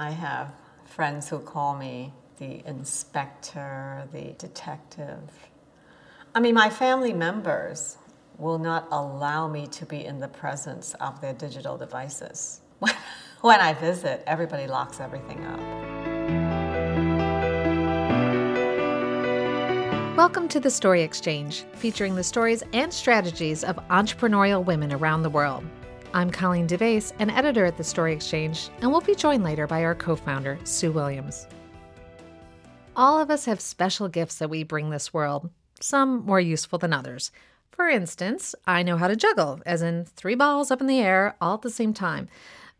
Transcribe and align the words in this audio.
I 0.00 0.10
have 0.10 0.54
friends 0.84 1.28
who 1.28 1.40
call 1.40 1.74
me 1.76 2.12
the 2.38 2.64
inspector, 2.64 4.06
the 4.12 4.32
detective. 4.38 5.28
I 6.36 6.38
mean, 6.38 6.54
my 6.54 6.70
family 6.70 7.12
members 7.12 7.96
will 8.36 8.60
not 8.60 8.86
allow 8.92 9.48
me 9.48 9.66
to 9.66 9.84
be 9.84 10.04
in 10.04 10.20
the 10.20 10.28
presence 10.28 10.94
of 11.00 11.20
their 11.20 11.32
digital 11.32 11.76
devices. 11.76 12.60
when 13.40 13.58
I 13.60 13.74
visit, 13.74 14.22
everybody 14.24 14.68
locks 14.68 15.00
everything 15.00 15.44
up. 15.44 15.58
Welcome 20.16 20.46
to 20.50 20.60
the 20.60 20.70
Story 20.70 21.02
Exchange, 21.02 21.64
featuring 21.74 22.14
the 22.14 22.22
stories 22.22 22.62
and 22.72 22.94
strategies 22.94 23.64
of 23.64 23.74
entrepreneurial 23.88 24.64
women 24.64 24.92
around 24.92 25.24
the 25.24 25.30
world. 25.30 25.64
I'm 26.14 26.30
Colleen 26.30 26.66
DeBaise, 26.66 27.12
an 27.18 27.28
editor 27.28 27.66
at 27.66 27.76
the 27.76 27.84
Story 27.84 28.14
Exchange, 28.14 28.70
and 28.80 28.90
we'll 28.90 29.02
be 29.02 29.14
joined 29.14 29.44
later 29.44 29.66
by 29.66 29.84
our 29.84 29.94
co 29.94 30.16
founder, 30.16 30.58
Sue 30.64 30.90
Williams. 30.90 31.46
All 32.96 33.20
of 33.20 33.30
us 33.30 33.44
have 33.44 33.60
special 33.60 34.08
gifts 34.08 34.38
that 34.38 34.48
we 34.48 34.62
bring 34.62 34.88
this 34.88 35.12
world, 35.12 35.50
some 35.80 36.24
more 36.24 36.40
useful 36.40 36.78
than 36.78 36.94
others. 36.94 37.30
For 37.70 37.90
instance, 37.90 38.54
I 38.66 38.82
know 38.82 38.96
how 38.96 39.08
to 39.08 39.16
juggle, 39.16 39.60
as 39.66 39.82
in 39.82 40.06
three 40.06 40.34
balls 40.34 40.70
up 40.70 40.80
in 40.80 40.86
the 40.86 41.00
air 41.00 41.36
all 41.42 41.56
at 41.56 41.62
the 41.62 41.68
same 41.68 41.92
time. 41.92 42.28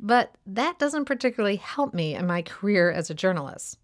But 0.00 0.34
that 0.46 0.78
doesn't 0.78 1.04
particularly 1.04 1.56
help 1.56 1.92
me 1.92 2.14
in 2.14 2.26
my 2.26 2.40
career 2.40 2.90
as 2.90 3.10
a 3.10 3.14
journalist. 3.14 3.78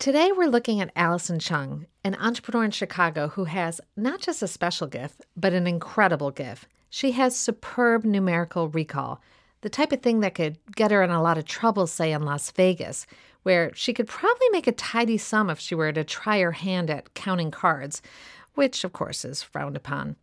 Today, 0.00 0.32
we're 0.36 0.50
looking 0.50 0.80
at 0.80 0.90
Alison 0.96 1.38
Chung, 1.38 1.86
an 2.02 2.16
entrepreneur 2.16 2.64
in 2.64 2.72
Chicago 2.72 3.28
who 3.28 3.44
has 3.44 3.80
not 3.96 4.20
just 4.20 4.42
a 4.42 4.48
special 4.48 4.88
gift, 4.88 5.24
but 5.36 5.52
an 5.52 5.68
incredible 5.68 6.32
gift 6.32 6.66
she 6.90 7.12
has 7.12 7.36
superb 7.36 8.04
numerical 8.04 8.68
recall, 8.68 9.20
the 9.60 9.68
type 9.68 9.92
of 9.92 10.02
thing 10.02 10.20
that 10.20 10.34
could 10.34 10.58
get 10.74 10.90
her 10.90 11.02
in 11.02 11.10
a 11.10 11.22
lot 11.22 11.38
of 11.38 11.44
trouble, 11.44 11.86
say, 11.86 12.12
in 12.12 12.22
Las 12.22 12.50
Vegas, 12.52 13.06
where 13.42 13.74
she 13.74 13.92
could 13.92 14.06
probably 14.06 14.48
make 14.50 14.66
a 14.66 14.72
tidy 14.72 15.18
sum 15.18 15.50
if 15.50 15.58
she 15.58 15.74
were 15.74 15.92
to 15.92 16.04
try 16.04 16.40
her 16.40 16.52
hand 16.52 16.90
at 16.90 17.14
counting 17.14 17.50
cards, 17.50 18.02
which, 18.54 18.84
of 18.84 18.92
course, 18.92 19.24
is 19.24 19.42
frowned 19.42 19.76
upon. 19.76 20.16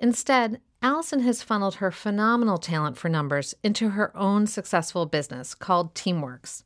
Instead, 0.00 0.60
Alison 0.80 1.20
has 1.20 1.42
funneled 1.42 1.76
her 1.76 1.90
phenomenal 1.90 2.58
talent 2.58 2.96
for 2.96 3.08
numbers 3.08 3.54
into 3.64 3.90
her 3.90 4.16
own 4.16 4.46
successful 4.46 5.06
business 5.06 5.54
called 5.54 5.94
TeamWerks. 5.94 6.62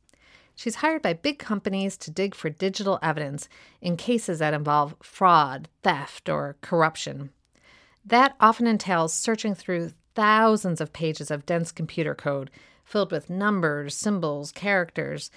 She's 0.54 0.76
hired 0.76 1.00
by 1.00 1.14
big 1.14 1.38
companies 1.38 1.96
to 1.98 2.10
dig 2.10 2.34
for 2.34 2.50
digital 2.50 2.98
evidence 3.02 3.48
in 3.80 3.96
cases 3.96 4.40
that 4.40 4.52
involve 4.52 4.94
fraud, 5.02 5.68
theft, 5.82 6.28
or 6.28 6.56
corruption. 6.60 7.30
That 8.04 8.34
often 8.40 8.66
entails 8.66 9.14
searching 9.14 9.54
through 9.54 9.92
thousands 10.14 10.80
of 10.80 10.92
pages 10.92 11.30
of 11.30 11.46
dense 11.46 11.72
computer 11.72 12.14
code 12.14 12.50
filled 12.84 13.12
with 13.12 13.30
numbers, 13.30 13.96
symbols, 13.96 14.52
characters. 14.52 15.30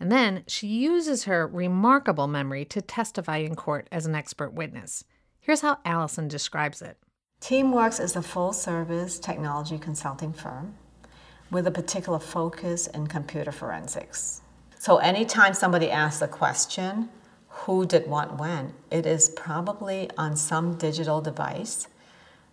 And 0.00 0.10
then 0.10 0.44
she 0.46 0.66
uses 0.66 1.24
her 1.24 1.46
remarkable 1.46 2.26
memory 2.26 2.64
to 2.66 2.80
testify 2.80 3.38
in 3.38 3.56
court 3.56 3.88
as 3.92 4.06
an 4.06 4.14
expert 4.14 4.52
witness. 4.52 5.04
Here's 5.40 5.60
how 5.60 5.78
Alison 5.84 6.28
describes 6.28 6.80
it 6.80 6.96
TeamWerks 7.40 8.00
is 8.00 8.16
a 8.16 8.22
full 8.22 8.52
service 8.52 9.18
technology 9.18 9.78
consulting 9.78 10.32
firm 10.32 10.74
with 11.50 11.66
a 11.66 11.70
particular 11.70 12.18
focus 12.18 12.86
in 12.86 13.06
computer 13.06 13.52
forensics. 13.52 14.40
So, 14.78 14.96
anytime 14.96 15.54
somebody 15.54 15.90
asks 15.90 16.22
a 16.22 16.28
question, 16.28 17.10
who 17.48 17.86
did 17.86 18.06
what 18.08 18.38
when, 18.38 18.74
it 18.90 19.06
is 19.06 19.28
probably 19.30 20.10
on 20.16 20.36
some 20.36 20.76
digital 20.76 21.20
device 21.20 21.86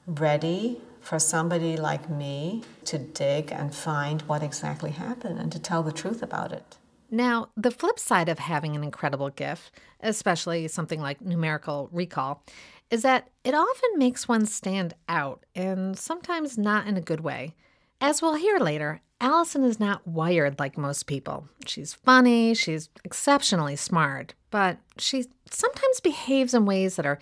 ready 0.06 0.82
for 1.02 1.20
somebody 1.20 1.78
like 1.78 2.10
me 2.10 2.64
to 2.86 2.98
dig 2.98 3.52
and 3.52 3.74
find 3.74 4.22
what 4.24 4.44
exactly 4.44 4.92
happened 4.92 5.40
and 5.40 5.52
to 5.52 5.60
tell 5.60 5.84
the 5.84 5.92
truth 5.92 6.22
about 6.22 6.52
it. 6.52 6.78
Now, 7.10 7.50
the 7.58 7.72
flip 7.72 8.00
side 8.00 8.30
of 8.30 8.40
having 8.40 8.76
an 8.76 8.84
incredible 8.84 9.30
gift, 9.30 9.72
especially 10.00 10.68
something 10.68 11.02
like 11.02 11.22
numerical 11.22 11.90
recall, 11.92 12.44
is 12.90 13.02
that 13.02 13.30
it 13.44 13.54
often 13.54 13.98
makes 13.98 14.28
one 14.28 14.46
stand 14.46 14.94
out 15.10 15.46
and 15.56 15.98
sometimes 15.98 16.58
not 16.58 16.88
in 16.88 16.98
a 16.98 17.02
good 17.02 17.22
way. 17.22 17.56
As 18.00 18.22
we'll 18.22 18.36
hear 18.36 18.60
later, 18.60 19.02
Alison 19.20 19.64
is 19.64 19.80
not 19.80 20.08
wired 20.08 20.58
like 20.58 20.78
most 20.78 21.06
people. 21.06 21.48
She's 21.66 21.94
funny, 21.94 22.54
she's 22.54 22.90
exceptionally 23.04 23.76
smart, 23.76 24.34
but 24.50 24.78
she 24.98 25.26
sometimes 25.50 26.00
behaves 26.00 26.54
in 26.54 26.66
ways 26.66 26.96
that 26.96 27.06
are 27.06 27.20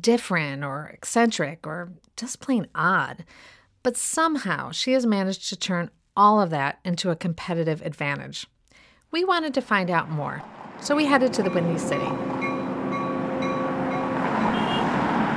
different 0.00 0.64
or 0.64 0.90
eccentric 0.94 1.66
or 1.66 1.92
just 2.16 2.40
plain 2.40 2.66
odd. 2.74 3.24
But 3.82 3.96
somehow 3.96 4.70
she 4.70 4.92
has 4.92 5.06
managed 5.06 5.48
to 5.48 5.56
turn 5.56 5.90
all 6.16 6.40
of 6.40 6.50
that 6.50 6.78
into 6.84 7.10
a 7.10 7.16
competitive 7.16 7.82
advantage. 7.82 8.46
We 9.10 9.24
wanted 9.24 9.54
to 9.54 9.60
find 9.60 9.90
out 9.90 10.10
more, 10.10 10.42
so 10.80 10.94
we 10.94 11.06
headed 11.06 11.32
to 11.34 11.42
the 11.42 11.50
Windy 11.50 11.78
City. 11.78 12.04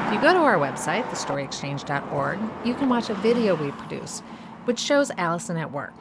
If 0.06 0.14
you 0.14 0.22
go 0.22 0.34
to 0.34 0.40
our 0.40 0.58
website, 0.58 1.04
thestoryexchange.org, 1.10 2.40
you 2.64 2.74
can 2.76 2.88
watch 2.90 3.10
a 3.10 3.16
video 3.16 3.56
we 3.56 3.72
produce, 3.72 4.22
which 4.66 4.80
shows 4.80 5.12
Alison 5.18 5.58
at 5.58 5.72
work. 5.72 5.94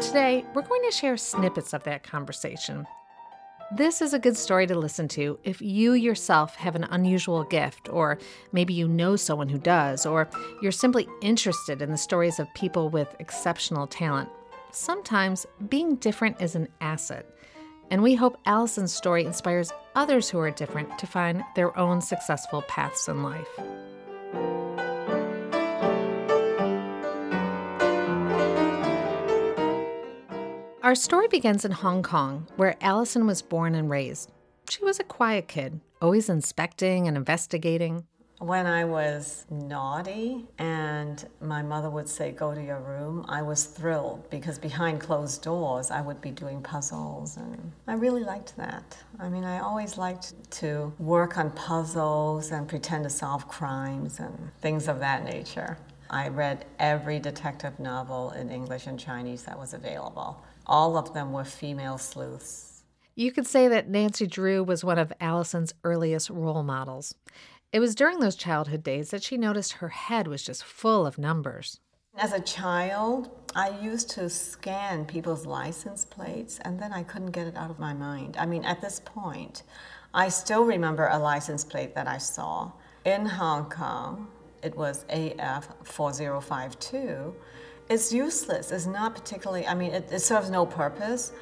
Today, 0.00 0.44
we're 0.54 0.62
going 0.62 0.82
to 0.84 0.92
share 0.92 1.16
snippets 1.16 1.72
of 1.72 1.84
that 1.84 2.02
conversation 2.02 2.86
this 3.70 4.00
is 4.00 4.14
a 4.14 4.18
good 4.18 4.36
story 4.36 4.66
to 4.66 4.74
listen 4.74 5.08
to 5.08 5.38
if 5.44 5.60
you 5.60 5.92
yourself 5.92 6.54
have 6.56 6.74
an 6.74 6.84
unusual 6.84 7.44
gift, 7.44 7.88
or 7.90 8.18
maybe 8.50 8.72
you 8.72 8.88
know 8.88 9.14
someone 9.14 9.48
who 9.48 9.58
does, 9.58 10.06
or 10.06 10.28
you're 10.62 10.72
simply 10.72 11.06
interested 11.20 11.82
in 11.82 11.90
the 11.90 11.96
stories 11.96 12.38
of 12.38 12.52
people 12.54 12.88
with 12.88 13.14
exceptional 13.18 13.86
talent. 13.86 14.30
Sometimes 14.70 15.46
being 15.68 15.96
different 15.96 16.40
is 16.40 16.54
an 16.54 16.68
asset, 16.80 17.26
and 17.90 18.02
we 18.02 18.14
hope 18.14 18.38
Alison's 18.46 18.94
story 18.94 19.24
inspires 19.24 19.72
others 19.94 20.30
who 20.30 20.38
are 20.38 20.50
different 20.50 20.98
to 20.98 21.06
find 21.06 21.44
their 21.54 21.76
own 21.78 22.00
successful 22.00 22.62
paths 22.62 23.08
in 23.08 23.22
life. 23.22 23.48
Our 30.80 30.94
story 30.94 31.26
begins 31.26 31.64
in 31.64 31.72
Hong 31.72 32.04
Kong, 32.04 32.46
where 32.54 32.76
Alison 32.80 33.26
was 33.26 33.42
born 33.42 33.74
and 33.74 33.90
raised. 33.90 34.30
She 34.70 34.84
was 34.84 35.00
a 35.00 35.04
quiet 35.04 35.48
kid, 35.48 35.80
always 36.00 36.28
inspecting 36.28 37.08
and 37.08 37.16
investigating. 37.16 38.06
When 38.38 38.64
I 38.64 38.84
was 38.84 39.44
naughty 39.50 40.46
and 40.56 41.26
my 41.40 41.62
mother 41.62 41.90
would 41.90 42.08
say, 42.08 42.30
Go 42.30 42.54
to 42.54 42.62
your 42.62 42.78
room, 42.78 43.26
I 43.28 43.42
was 43.42 43.64
thrilled 43.64 44.30
because 44.30 44.56
behind 44.56 45.00
closed 45.00 45.42
doors 45.42 45.90
I 45.90 46.00
would 46.00 46.20
be 46.20 46.30
doing 46.30 46.62
puzzles. 46.62 47.38
And 47.38 47.72
I 47.88 47.94
really 47.94 48.22
liked 48.22 48.56
that. 48.56 48.96
I 49.18 49.28
mean, 49.28 49.42
I 49.42 49.58
always 49.58 49.98
liked 49.98 50.48
to 50.52 50.92
work 51.00 51.38
on 51.38 51.50
puzzles 51.50 52.52
and 52.52 52.68
pretend 52.68 53.02
to 53.02 53.10
solve 53.10 53.48
crimes 53.48 54.20
and 54.20 54.52
things 54.60 54.86
of 54.86 55.00
that 55.00 55.24
nature. 55.24 55.76
I 56.08 56.28
read 56.28 56.66
every 56.78 57.18
detective 57.18 57.80
novel 57.80 58.30
in 58.30 58.48
English 58.50 58.86
and 58.86 58.98
Chinese 58.98 59.42
that 59.42 59.58
was 59.58 59.74
available 59.74 60.40
all 60.68 60.96
of 60.96 61.14
them 61.14 61.32
were 61.32 61.44
female 61.44 61.98
sleuths. 61.98 62.82
You 63.14 63.32
could 63.32 63.46
say 63.46 63.66
that 63.68 63.88
Nancy 63.88 64.26
Drew 64.26 64.62
was 64.62 64.84
one 64.84 64.98
of 64.98 65.12
Alison's 65.20 65.74
earliest 65.82 66.30
role 66.30 66.62
models. 66.62 67.14
It 67.72 67.80
was 67.80 67.94
during 67.94 68.20
those 68.20 68.36
childhood 68.36 68.82
days 68.82 69.10
that 69.10 69.22
she 69.22 69.36
noticed 69.36 69.74
her 69.74 69.88
head 69.88 70.28
was 70.28 70.42
just 70.42 70.64
full 70.64 71.04
of 71.04 71.18
numbers. 71.18 71.80
As 72.16 72.32
a 72.32 72.40
child, 72.40 73.30
I 73.54 73.78
used 73.80 74.10
to 74.10 74.30
scan 74.30 75.04
people's 75.04 75.46
license 75.46 76.04
plates 76.04 76.58
and 76.64 76.80
then 76.80 76.92
I 76.92 77.02
couldn't 77.02 77.32
get 77.32 77.46
it 77.46 77.56
out 77.56 77.70
of 77.70 77.78
my 77.78 77.92
mind. 77.92 78.36
I 78.38 78.46
mean, 78.46 78.64
at 78.64 78.80
this 78.80 79.00
point, 79.04 79.62
I 80.14 80.28
still 80.28 80.64
remember 80.64 81.08
a 81.08 81.18
license 81.18 81.64
plate 81.64 81.94
that 81.94 82.08
I 82.08 82.18
saw 82.18 82.72
in 83.04 83.26
Hong 83.26 83.68
Kong. 83.68 84.28
It 84.62 84.76
was 84.76 85.04
AF 85.10 85.68
4052 85.84 87.34
it's 87.88 88.12
useless. 88.12 88.70
It's 88.70 88.86
not 88.86 89.14
particularly, 89.14 89.66
I 89.66 89.74
mean, 89.74 89.92
it, 89.92 90.08
it 90.12 90.20
serves 90.20 90.50
no 90.50 90.66
purpose. 90.66 91.32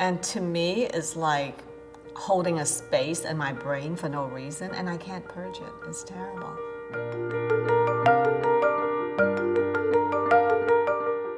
And 0.00 0.22
to 0.24 0.40
me, 0.40 0.86
it's 0.86 1.14
like 1.14 1.58
holding 2.14 2.58
a 2.58 2.66
space 2.66 3.24
in 3.24 3.36
my 3.36 3.52
brain 3.52 3.94
for 3.94 4.08
no 4.08 4.26
reason, 4.26 4.72
and 4.72 4.88
I 4.88 4.96
can't 4.96 5.26
purge 5.26 5.58
it. 5.58 5.72
It's 5.86 6.02
terrible. 6.02 6.56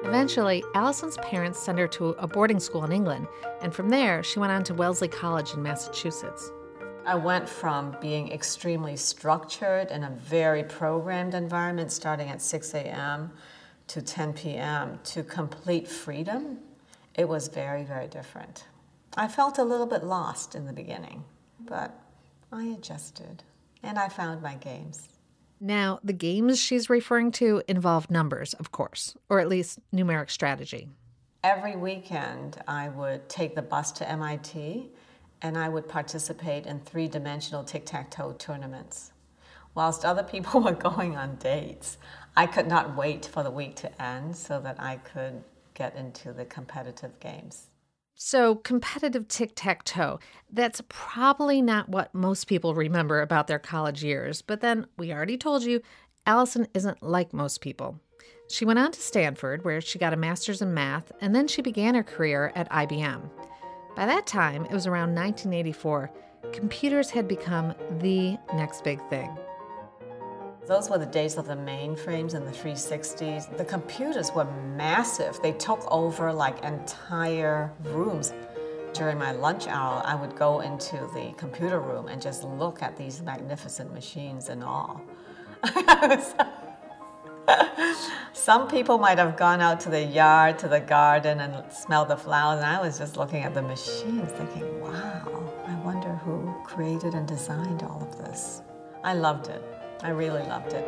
Eventually, 0.05 0.65
Alison's 0.75 1.19
parents 1.19 1.59
sent 1.59 1.79
her 1.79 1.89
to 1.89 2.11
a 2.11 2.27
boarding 2.27 2.59
school 2.59 2.85
in 2.85 2.93
England, 2.93 3.27
and 3.61 3.75
from 3.75 3.91
there, 3.91 4.23
she 4.23 4.39
went 4.39 4.53
on 4.53 4.65
to 4.65 4.75
Wellesley 4.75 5.09
College 5.09 5.53
in 5.53 5.63
Massachusetts. 5.63 6.51
I 7.05 7.17
went 7.17 7.47
from 7.47 7.97
being 8.01 8.33
extremely 8.33 8.97
structured 8.97 9.91
in 9.91 10.05
a 10.05 10.11
very 10.11 10.65
programmed 10.65 11.35
environment 11.35 11.93
starting 11.93 12.31
at 12.31 12.41
6 12.41 12.73
a.m 12.75 13.31
to 13.89 14.03
10 14.03 14.33
p.m. 14.33 14.99
to 15.05 15.23
complete 15.23 15.87
freedom, 15.87 16.59
it 17.15 17.29
was 17.29 17.49
very, 17.49 17.85
very 17.85 18.09
different. 18.09 18.65
I 19.17 19.29
felt 19.29 19.59
a 19.59 19.65
little 19.65 19.87
bit 19.87 20.03
lost 20.03 20.55
in 20.55 20.67
the 20.67 20.73
beginning, 20.73 21.25
but 21.61 21.99
I 22.51 22.65
adjusted 22.65 23.43
and 23.83 23.99
I 23.99 24.09
found 24.09 24.43
my 24.43 24.55
games. 24.55 25.09
Now, 25.61 26.01
the 26.03 26.13
games 26.13 26.59
she's 26.59 26.91
referring 26.91 27.31
to 27.33 27.63
involve 27.69 28.11
numbers, 28.11 28.55
of 28.55 28.73
course, 28.73 29.17
or 29.29 29.39
at 29.39 29.49
least 29.49 29.79
numeric 29.95 30.31
strategy. 30.31 30.89
Every 31.43 31.77
weekend, 31.77 32.61
I 32.67 32.89
would 32.89 33.29
take 33.29 33.55
the 33.55 33.63
bus 33.63 33.93
to 33.93 34.11
MIT 34.11 34.91
and 35.43 35.59
I 35.59 35.69
would 35.69 35.89
participate 35.89 36.67
in 36.67 36.81
three 36.81 37.07
dimensional 37.07 37.63
tic 37.63 37.87
tac 37.87 38.11
toe 38.11 38.33
tournaments. 38.33 39.13
Whilst 39.75 40.05
other 40.05 40.23
people 40.23 40.61
were 40.63 40.73
going 40.73 41.17
on 41.17 41.37
dates, 41.37 41.99
I 42.37 42.47
could 42.47 42.67
not 42.67 42.97
wait 42.97 43.27
for 43.27 43.43
the 43.43 43.51
week 43.51 43.77
to 43.77 44.03
end 44.03 44.37
so 44.37 44.61
that 44.61 44.81
I 44.81 44.97
could 44.97 45.45
get 45.75 45.95
into 45.97 46.33
the 46.33 46.45
competitive 46.45 47.19
games. 47.21 47.69
So, 48.17 48.55
competitive 48.55 49.27
tic 49.27 49.53
tac 49.55 49.85
toe, 49.85 50.21
that's 50.51 50.81
probably 50.89 51.61
not 51.61 51.89
what 51.89 52.15
most 52.15 52.47
people 52.47 52.75
remember 52.75 53.21
about 53.21 53.49
their 53.49 53.59
college 53.59 54.05
years. 54.05 54.41
But 54.41 54.61
then 54.61 54.87
we 54.97 55.13
already 55.13 55.37
told 55.37 55.65
you, 55.65 55.81
Alison 56.27 56.69
isn't 56.75 57.03
like 57.03 57.33
most 57.33 57.61
people. 57.61 58.01
She 58.49 58.65
went 58.65 58.79
on 58.79 58.93
to 58.93 59.01
Stanford, 59.01 59.65
where 59.65 59.81
she 59.81 59.99
got 59.99 60.13
a 60.13 60.17
master's 60.17 60.63
in 60.63 60.73
math, 60.75 61.11
and 61.21 61.35
then 61.35 61.49
she 61.49 61.61
began 61.61 61.95
her 61.95 62.03
career 62.03 62.53
at 62.55 62.71
IBM. 62.71 63.31
By 63.97 64.07
that 64.07 64.27
time, 64.27 64.65
it 64.65 64.73
was 64.73 64.87
around 64.87 65.15
1984, 65.15 66.11
computers 66.53 67.11
had 67.11 67.27
become 67.27 67.75
the 68.01 68.39
next 68.55 68.85
big 68.85 69.01
thing. 69.09 69.37
Those 70.67 70.89
were 70.89 70.97
the 70.97 71.05
days 71.05 71.37
of 71.37 71.47
the 71.47 71.55
mainframes 71.55 72.33
and 72.33 72.47
the 72.47 72.51
360s. 72.51 73.55
The 73.59 73.65
computers 73.67 74.33
were 74.33 74.47
massive. 74.77 75.39
They 75.43 75.53
took 75.53 75.87
over 75.93 76.33
like 76.33 76.65
entire 76.65 77.71
rooms. 77.83 78.33
During 78.95 79.19
my 79.19 79.33
lunch 79.33 79.67
hour, 79.67 80.01
I 80.07 80.15
would 80.15 80.37
go 80.37 80.61
into 80.61 80.97
the 81.15 81.35
computer 81.37 81.81
room 81.81 82.09
and 82.09 82.23
just 82.23 82.45
look 82.45 82.83
at 82.83 82.97
these 82.97 83.21
magnificent 83.21 83.93
machines 83.93 84.49
and 84.49 84.65
all. 84.65 85.03
Some 88.33 88.67
people 88.69 88.97
might 88.97 89.19
have 89.19 89.37
gone 89.37 89.61
out 89.61 89.81
to 89.81 89.91
the 89.91 90.03
yard, 90.03 90.59
to 90.61 90.69
the 90.69 90.81
garden, 90.81 91.41
and 91.41 91.71
smelled 91.71 92.09
the 92.09 92.17
flowers, 92.17 92.59
and 92.59 92.67
I 92.67 92.81
was 92.81 92.99
just 92.99 93.19
looking 93.19 93.43
at 93.43 93.53
the 93.53 93.63
machines 93.63 94.31
thinking, 94.33 94.81
wow, 94.81 95.53
I 95.67 95.75
wonder 95.85 96.15
who 96.25 96.55
created 96.65 97.13
and 97.15 97.29
designed 97.29 97.83
all 97.83 98.01
of 98.03 98.17
this. 98.17 98.63
I 99.03 99.13
loved 99.13 99.49
it. 99.49 99.63
I 100.05 100.11
really 100.11 100.43
loved 100.43 100.75
it. 100.75 100.85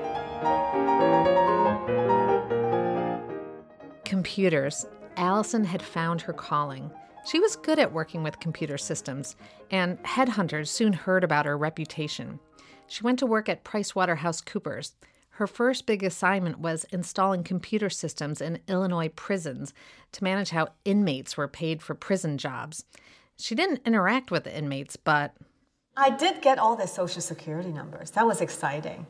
Computers. 4.05 4.85
Alison 5.17 5.65
had 5.65 5.81
found 5.81 6.21
her 6.21 6.35
calling. 6.35 6.91
She 7.27 7.41
was 7.41 7.57
good 7.57 7.79
at 7.79 7.95
working 7.95 8.23
with 8.23 8.39
computer 8.39 8.77
systems, 8.77 9.35
and 9.71 9.99
headhunters 10.05 10.69
soon 10.69 10.93
heard 10.93 11.25
about 11.25 11.47
her 11.47 11.57
reputation. 11.57 12.39
She 12.87 13.03
went 13.03 13.19
to 13.21 13.27
work 13.27 13.49
at 13.49 13.65
PricewaterhouseCoopers. 13.65 14.93
Her 15.31 15.47
first 15.47 15.87
big 15.87 16.05
assignment 16.05 16.59
was 16.59 16.85
installing 16.93 17.43
computer 17.43 17.89
systems 17.89 18.43
in 18.43 18.61
Illinois 18.69 19.09
prisons 19.09 19.73
to 20.13 20.25
manage 20.25 20.51
how 20.51 20.69
inmates 20.85 21.39
were 21.39 21.49
paid 21.49 21.83
for 21.83 21.95
prison 21.95 22.37
jobs. 22.37 22.85
She 23.39 23.55
didn't 23.55 23.81
interact 23.87 24.31
with 24.31 24.45
the 24.45 24.57
inmates, 24.57 24.97
but 24.97 25.35
I 25.97 26.11
did 26.11 26.43
get 26.43 26.59
all 26.59 26.77
their 26.77 26.87
social 26.87 27.23
security 27.23 27.71
numbers. 27.71 28.11
That 28.11 28.27
was 28.27 28.43
exciting. 28.43 29.07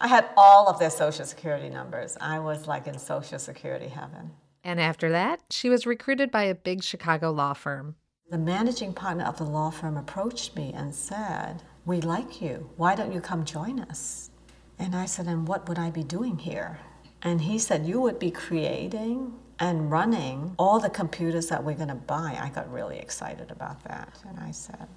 I 0.00 0.08
had 0.08 0.28
all 0.36 0.68
of 0.68 0.78
their 0.78 0.90
social 0.90 1.26
security 1.26 1.68
numbers. 1.68 2.16
I 2.20 2.38
was 2.38 2.66
like 2.66 2.86
in 2.86 2.98
social 2.98 3.38
security 3.38 3.88
heaven. 3.88 4.30
And 4.62 4.80
after 4.80 5.10
that, 5.10 5.40
she 5.50 5.68
was 5.68 5.86
recruited 5.86 6.30
by 6.30 6.44
a 6.44 6.54
big 6.54 6.82
Chicago 6.82 7.30
law 7.30 7.52
firm. 7.52 7.96
The 8.30 8.38
managing 8.38 8.94
partner 8.94 9.24
of 9.24 9.36
the 9.36 9.44
law 9.44 9.70
firm 9.70 9.98
approached 9.98 10.56
me 10.56 10.72
and 10.74 10.94
said, 10.94 11.62
We 11.84 12.00
like 12.00 12.40
you. 12.40 12.70
Why 12.76 12.94
don't 12.94 13.12
you 13.12 13.20
come 13.20 13.44
join 13.44 13.78
us? 13.78 14.30
And 14.78 14.96
I 14.96 15.04
said, 15.04 15.26
And 15.26 15.46
what 15.46 15.68
would 15.68 15.78
I 15.78 15.90
be 15.90 16.02
doing 16.02 16.38
here? 16.38 16.78
And 17.22 17.42
he 17.42 17.58
said, 17.58 17.86
You 17.86 18.00
would 18.00 18.18
be 18.18 18.30
creating 18.30 19.34
and 19.60 19.90
running 19.90 20.54
all 20.58 20.80
the 20.80 20.90
computers 20.90 21.48
that 21.48 21.62
we're 21.62 21.74
going 21.74 21.88
to 21.88 21.94
buy. 21.94 22.38
I 22.40 22.48
got 22.48 22.72
really 22.72 22.98
excited 22.98 23.50
about 23.50 23.84
that. 23.84 24.18
And 24.26 24.40
I 24.40 24.50
said, 24.50 24.88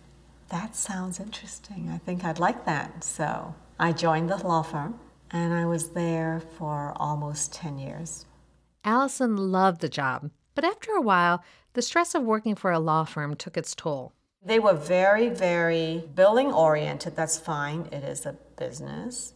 that 0.50 0.76
sounds 0.76 1.20
interesting. 1.20 1.90
I 1.94 1.98
think 1.98 2.24
I'd 2.24 2.40
like 2.40 2.66
that. 2.66 3.04
So 3.04 3.56
I 3.80 3.92
joined 3.92 4.30
the 4.30 4.38
law 4.38 4.62
firm 4.62 5.00
and 5.32 5.54
I 5.54 5.66
was 5.66 5.90
there 5.90 6.42
for 6.58 6.94
almost 6.96 7.54
10 7.54 7.78
years. 7.78 8.26
Alison 8.84 9.36
loved 9.36 9.82
the 9.82 9.90
job, 9.90 10.32
but 10.56 10.64
after 10.64 10.92
a 10.94 11.02
while, 11.02 11.44
the 11.74 11.82
stress 11.82 12.16
of 12.16 12.24
working 12.24 12.56
for 12.56 12.72
a 12.72 12.80
law 12.80 13.04
firm 13.04 13.36
took 13.36 13.58
its 13.58 13.76
toll. 13.76 14.14
They 14.44 14.60
were 14.60 14.74
very, 14.74 15.30
very 15.30 16.04
billing 16.16 16.54
oriented. 16.54 17.16
That's 17.16 17.38
fine, 17.38 17.90
it 17.92 18.04
is 18.04 18.26
a 18.26 18.38
business. 18.58 19.34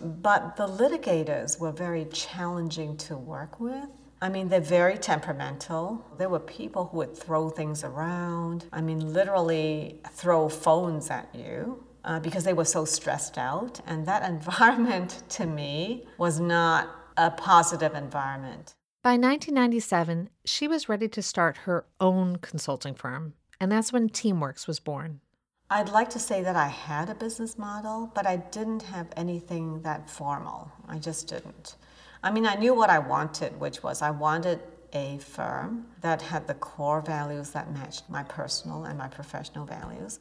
But 0.00 0.56
the 0.56 0.66
litigators 0.66 1.60
were 1.60 1.70
very 1.70 2.06
challenging 2.06 2.96
to 2.98 3.16
work 3.16 3.60
with. 3.60 3.88
I 4.22 4.28
mean, 4.28 4.46
they're 4.48 4.60
very 4.60 4.98
temperamental. 4.98 6.06
There 6.16 6.28
were 6.28 6.38
people 6.38 6.86
who 6.86 6.98
would 6.98 7.16
throw 7.16 7.50
things 7.50 7.82
around. 7.82 8.66
I 8.72 8.80
mean, 8.80 9.12
literally 9.12 10.00
throw 10.12 10.48
phones 10.48 11.10
at 11.10 11.28
you 11.34 11.82
uh, 12.04 12.20
because 12.20 12.44
they 12.44 12.52
were 12.52 12.64
so 12.64 12.84
stressed 12.84 13.36
out. 13.36 13.80
And 13.84 14.06
that 14.06 14.22
environment 14.30 15.24
to 15.30 15.46
me 15.46 16.06
was 16.18 16.38
not 16.38 16.88
a 17.16 17.32
positive 17.32 17.96
environment. 17.96 18.74
By 19.02 19.14
1997, 19.14 20.30
she 20.44 20.68
was 20.68 20.88
ready 20.88 21.08
to 21.08 21.20
start 21.20 21.56
her 21.66 21.84
own 22.00 22.36
consulting 22.36 22.94
firm. 22.94 23.34
And 23.60 23.72
that's 23.72 23.92
when 23.92 24.08
TeamWerks 24.08 24.68
was 24.68 24.78
born. 24.78 25.20
I'd 25.68 25.88
like 25.88 26.10
to 26.10 26.20
say 26.20 26.44
that 26.44 26.54
I 26.54 26.68
had 26.68 27.10
a 27.10 27.14
business 27.16 27.58
model, 27.58 28.12
but 28.14 28.26
I 28.28 28.36
didn't 28.36 28.82
have 28.82 29.08
anything 29.16 29.82
that 29.82 30.08
formal. 30.08 30.70
I 30.86 30.98
just 30.98 31.26
didn't. 31.26 31.74
I 32.24 32.30
mean, 32.30 32.46
I 32.46 32.54
knew 32.54 32.72
what 32.72 32.88
I 32.88 33.00
wanted, 33.00 33.58
which 33.58 33.82
was 33.82 34.00
I 34.00 34.12
wanted 34.12 34.60
a 34.92 35.18
firm 35.18 35.86
that 36.02 36.22
had 36.22 36.46
the 36.46 36.54
core 36.54 37.00
values 37.00 37.50
that 37.50 37.72
matched 37.72 38.08
my 38.08 38.22
personal 38.22 38.84
and 38.84 38.96
my 38.96 39.08
professional 39.08 39.64
values. 39.64 40.20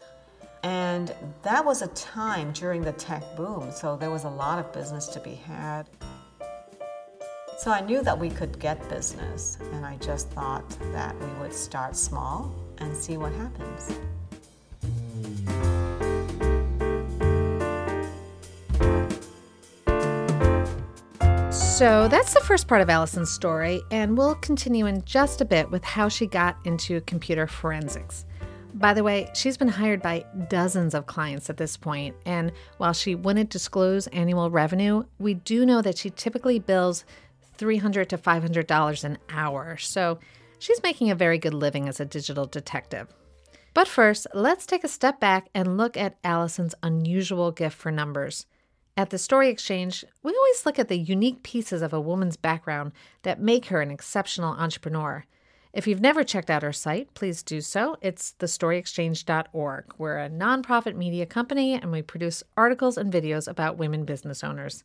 And 0.64 1.14
that 1.44 1.64
was 1.64 1.84
a 1.84 1.88
time 1.88 2.54
during 2.54 2.82
the 2.82 2.94
tech 2.94 3.24
boom, 3.36 3.72
so 3.72 3.96
there 3.96 4.10
was 4.10 4.24
a 4.24 4.30
lot 4.30 4.58
of 4.58 4.74
business 4.74 5.08
to 5.08 5.20
be 5.20 5.36
had. 5.36 5.88
So 7.60 7.70
I 7.70 7.82
knew 7.82 8.02
that 8.02 8.18
we 8.18 8.32
could 8.32 8.58
get 8.58 8.90
business, 8.90 9.60
and 9.74 9.86
I 9.86 9.98
just 9.98 10.30
thought 10.30 10.68
that 10.94 11.16
we 11.20 11.28
would 11.40 11.54
start 11.54 11.96
small 11.96 12.52
and 12.80 12.98
see 12.98 13.18
what 13.18 13.32
happens. 13.34 14.00
So 21.82 22.08
that's 22.08 22.36
the 22.36 22.42
first 22.42 22.68
part 22.68 22.82
of 22.82 22.92
Alison's 22.92 23.32
story, 23.32 23.82
and 23.90 24.16
we'll 24.16 24.36
continue 24.36 24.86
in 24.86 25.04
just 25.04 25.42
a 25.42 25.46
bit 25.46 25.72
with 25.72 25.84
how 25.84 26.10
she 26.10 26.28
got 26.28 26.56
into 26.64 27.02
computer 27.02 27.48
forensics. 27.48 28.24
By 28.76 28.94
the 28.94 29.04
way, 29.04 29.32
she's 29.34 29.58
been 29.58 29.68
hired 29.68 30.00
by 30.00 30.24
dozens 30.48 30.94
of 30.94 31.08
clients 31.08 31.50
at 31.50 31.58
this 31.58 31.78
point, 31.78 32.16
and 32.24 32.52
while 32.78 32.94
she 32.94 33.16
wouldn't 33.16 33.50
disclose 33.50 34.06
annual 34.06 34.52
revenue, 34.52 35.06
we 35.18 35.34
do 35.34 35.66
know 35.66 35.82
that 35.82 35.98
she 35.98 36.12
typically 36.12 36.60
bills 36.60 37.04
$300 37.58 38.08
to 38.10 38.18
$500 38.20 39.04
an 39.04 39.18
hour, 39.30 39.76
so 39.78 40.20
she's 40.60 40.84
making 40.84 41.10
a 41.10 41.16
very 41.16 41.40
good 41.40 41.56
living 41.56 41.90
as 41.90 42.00
a 42.00 42.06
digital 42.06 42.46
detective. 42.46 43.08
But 43.74 43.88
first, 43.88 44.28
let's 44.36 44.68
take 44.68 44.84
a 44.84 44.88
step 44.88 45.20
back 45.20 45.50
and 45.56 45.78
look 45.78 45.98
at 45.98 46.22
Alison's 46.24 46.76
unusual 46.84 47.50
gift 47.52 47.76
for 47.76 47.90
numbers. 47.90 48.46
At 48.98 49.10
the 49.10 49.18
Story 49.18 49.50
Exchange, 49.50 50.04
we 50.22 50.34
always 50.36 50.66
look 50.66 50.78
at 50.78 50.90
the 50.90 50.98
unique 50.98 51.44
pieces 51.44 51.82
of 51.82 51.94
a 51.94 52.02
woman's 52.02 52.36
background 52.36 52.92
that 53.24 53.40
make 53.40 53.68
her 53.68 53.82
an 53.82 53.90
exceptional 53.90 54.54
entrepreneur. 54.54 55.26
If 55.74 55.88
you've 55.88 56.02
never 56.02 56.26
checked 56.26 56.50
out 56.50 56.66
our 56.66 56.74
site, 56.74 57.14
please 57.14 57.42
do 57.42 57.62
so. 57.62 57.96
It's 58.02 58.36
thestoryexchange.org. 58.40 59.86
We're 59.98 60.20
a 60.20 60.30
nonprofit 60.30 60.96
media 60.96 61.26
company 61.26 61.74
and 61.74 61.92
we 61.92 62.02
produce 62.02 62.44
articles 62.58 62.98
and 62.98 63.14
videos 63.14 63.48
about 63.48 63.78
women 63.78 64.04
business 64.04 64.44
owners. 64.44 64.84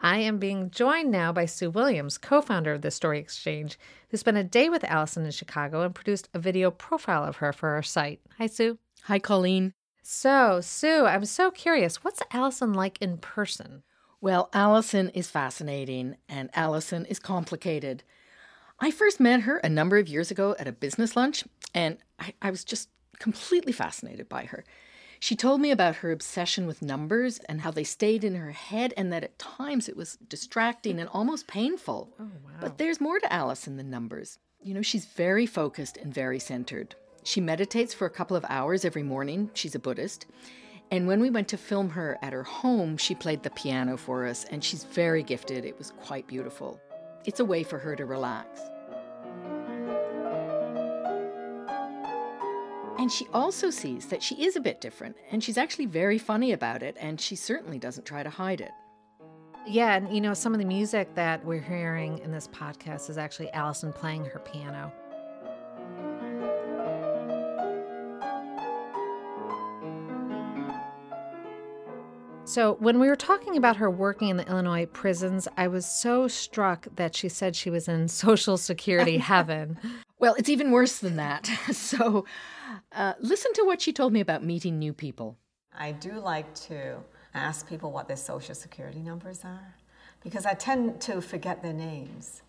I 0.00 0.16
am 0.18 0.38
being 0.38 0.70
joined 0.70 1.10
now 1.10 1.30
by 1.30 1.44
Sue 1.44 1.68
Williams, 1.68 2.16
co 2.16 2.40
founder 2.40 2.72
of 2.72 2.80
the 2.80 2.90
Story 2.90 3.18
Exchange, 3.18 3.78
who 4.08 4.16
spent 4.16 4.38
a 4.38 4.44
day 4.44 4.70
with 4.70 4.82
Alison 4.84 5.26
in 5.26 5.30
Chicago 5.30 5.82
and 5.82 5.94
produced 5.94 6.30
a 6.32 6.38
video 6.38 6.70
profile 6.70 7.22
of 7.22 7.36
her 7.36 7.52
for 7.52 7.68
our 7.68 7.82
site. 7.82 8.20
Hi, 8.38 8.46
Sue. 8.46 8.78
Hi, 9.02 9.18
Colleen. 9.18 9.74
So, 10.12 10.60
Sue, 10.60 11.06
I'm 11.06 11.24
so 11.24 11.52
curious. 11.52 12.02
What's 12.02 12.20
Alison 12.32 12.72
like 12.72 13.00
in 13.00 13.18
person? 13.18 13.84
Well, 14.20 14.50
Alison 14.52 15.08
is 15.10 15.30
fascinating 15.30 16.16
and 16.28 16.50
Alison 16.52 17.06
is 17.06 17.20
complicated. 17.20 18.02
I 18.80 18.90
first 18.90 19.20
met 19.20 19.42
her 19.42 19.58
a 19.58 19.68
number 19.68 19.98
of 19.98 20.08
years 20.08 20.32
ago 20.32 20.56
at 20.58 20.66
a 20.66 20.72
business 20.72 21.14
lunch, 21.14 21.44
and 21.72 21.98
I, 22.18 22.34
I, 22.42 22.50
was 22.50 22.64
just 22.64 22.88
completely 23.20 23.72
fascinated 23.72 24.28
by 24.28 24.46
her. 24.46 24.64
She 25.20 25.36
told 25.36 25.60
me 25.60 25.70
about 25.70 25.96
her 25.96 26.10
obsession 26.10 26.66
with 26.66 26.82
numbers 26.82 27.38
and 27.48 27.60
how 27.60 27.70
they 27.70 27.84
stayed 27.84 28.24
in 28.24 28.34
her 28.34 28.50
head, 28.50 28.92
and 28.96 29.12
that 29.12 29.22
at 29.22 29.38
times 29.38 29.88
it 29.88 29.96
was 29.96 30.18
distracting 30.28 30.98
and 30.98 31.08
almost 31.10 31.46
painful. 31.46 32.08
Oh, 32.18 32.24
wow. 32.44 32.58
But 32.60 32.78
there's 32.78 33.00
more 33.00 33.20
to 33.20 33.32
Alison 33.32 33.76
than 33.76 33.90
numbers. 33.90 34.40
You 34.60 34.74
know, 34.74 34.82
she's 34.82 35.04
very 35.04 35.46
focused 35.46 35.96
and 35.96 36.12
very 36.12 36.40
centered. 36.40 36.96
She 37.22 37.40
meditates 37.40 37.92
for 37.92 38.06
a 38.06 38.10
couple 38.10 38.36
of 38.36 38.44
hours 38.48 38.84
every 38.84 39.02
morning. 39.02 39.50
She's 39.54 39.74
a 39.74 39.78
Buddhist. 39.78 40.26
And 40.90 41.06
when 41.06 41.20
we 41.20 41.30
went 41.30 41.48
to 41.48 41.56
film 41.56 41.90
her 41.90 42.18
at 42.22 42.32
her 42.32 42.42
home, 42.42 42.96
she 42.96 43.14
played 43.14 43.42
the 43.42 43.50
piano 43.50 43.96
for 43.96 44.26
us, 44.26 44.44
and 44.44 44.64
she's 44.64 44.84
very 44.84 45.22
gifted. 45.22 45.64
It 45.64 45.78
was 45.78 45.92
quite 46.02 46.26
beautiful. 46.26 46.80
It's 47.24 47.40
a 47.40 47.44
way 47.44 47.62
for 47.62 47.78
her 47.78 47.94
to 47.94 48.06
relax. 48.06 48.60
And 52.98 53.10
she 53.10 53.26
also 53.32 53.70
sees 53.70 54.06
that 54.06 54.22
she 54.22 54.34
is 54.42 54.56
a 54.56 54.60
bit 54.60 54.80
different, 54.80 55.16
and 55.30 55.44
she's 55.44 55.56
actually 55.56 55.86
very 55.86 56.18
funny 56.18 56.52
about 56.52 56.82
it, 56.82 56.96
and 56.98 57.20
she 57.20 57.36
certainly 57.36 57.78
doesn't 57.78 58.04
try 58.04 58.22
to 58.22 58.30
hide 58.30 58.60
it. 58.60 58.72
Yeah, 59.66 59.94
and 59.94 60.12
you 60.12 60.20
know, 60.20 60.34
some 60.34 60.54
of 60.54 60.58
the 60.58 60.66
music 60.66 61.14
that 61.14 61.44
we're 61.44 61.60
hearing 61.60 62.18
in 62.18 62.32
this 62.32 62.48
podcast 62.48 63.08
is 63.08 63.16
actually 63.16 63.52
Alison 63.52 63.92
playing 63.92 64.24
her 64.24 64.40
piano. 64.40 64.92
So, 72.50 72.74
when 72.80 72.98
we 72.98 73.06
were 73.06 73.14
talking 73.14 73.56
about 73.56 73.76
her 73.76 73.88
working 73.88 74.28
in 74.28 74.36
the 74.36 74.44
Illinois 74.48 74.84
prisons, 74.86 75.46
I 75.56 75.68
was 75.68 75.86
so 75.86 76.26
struck 76.26 76.88
that 76.96 77.14
she 77.14 77.28
said 77.28 77.54
she 77.54 77.70
was 77.70 77.86
in 77.86 78.08
Social 78.26 78.56
Security 78.56 79.18
heaven. 79.18 79.78
Well, 80.18 80.34
it's 80.34 80.50
even 80.50 80.70
worse 80.70 80.98
than 80.98 81.16
that. 81.16 81.48
So, 81.72 82.26
uh, 82.92 83.14
listen 83.20 83.54
to 83.54 83.62
what 83.62 83.80
she 83.80 83.90
told 83.90 84.12
me 84.12 84.20
about 84.20 84.44
meeting 84.44 84.78
new 84.78 84.92
people. 84.92 85.38
I 85.72 85.92
do 85.92 86.12
like 86.18 86.52
to 86.66 86.96
ask 87.32 87.66
people 87.66 87.90
what 87.90 88.06
their 88.06 88.18
social 88.18 88.54
security 88.54 88.98
numbers 88.98 89.44
are 89.44 89.76
because 90.22 90.44
I 90.44 90.52
tend 90.52 91.00
to 91.02 91.22
forget 91.22 91.62
their 91.62 91.72
names. 91.72 92.42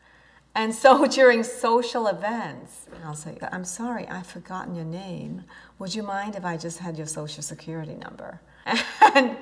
And 0.54 0.76
so 0.76 1.06
during 1.06 1.44
social 1.44 2.08
events, 2.08 2.88
I'll 3.06 3.16
say, 3.16 3.38
I'm 3.54 3.64
sorry, 3.64 4.06
I've 4.08 4.28
forgotten 4.28 4.76
your 4.76 4.84
name. 4.84 5.44
Would 5.80 5.96
you 5.96 6.04
mind 6.04 6.36
if 6.36 6.44
I 6.44 6.58
just 6.58 6.80
had 6.80 6.98
your 6.98 7.08
social 7.08 7.44
security 7.44 7.96
number? 7.96 8.42
And 9.16 9.38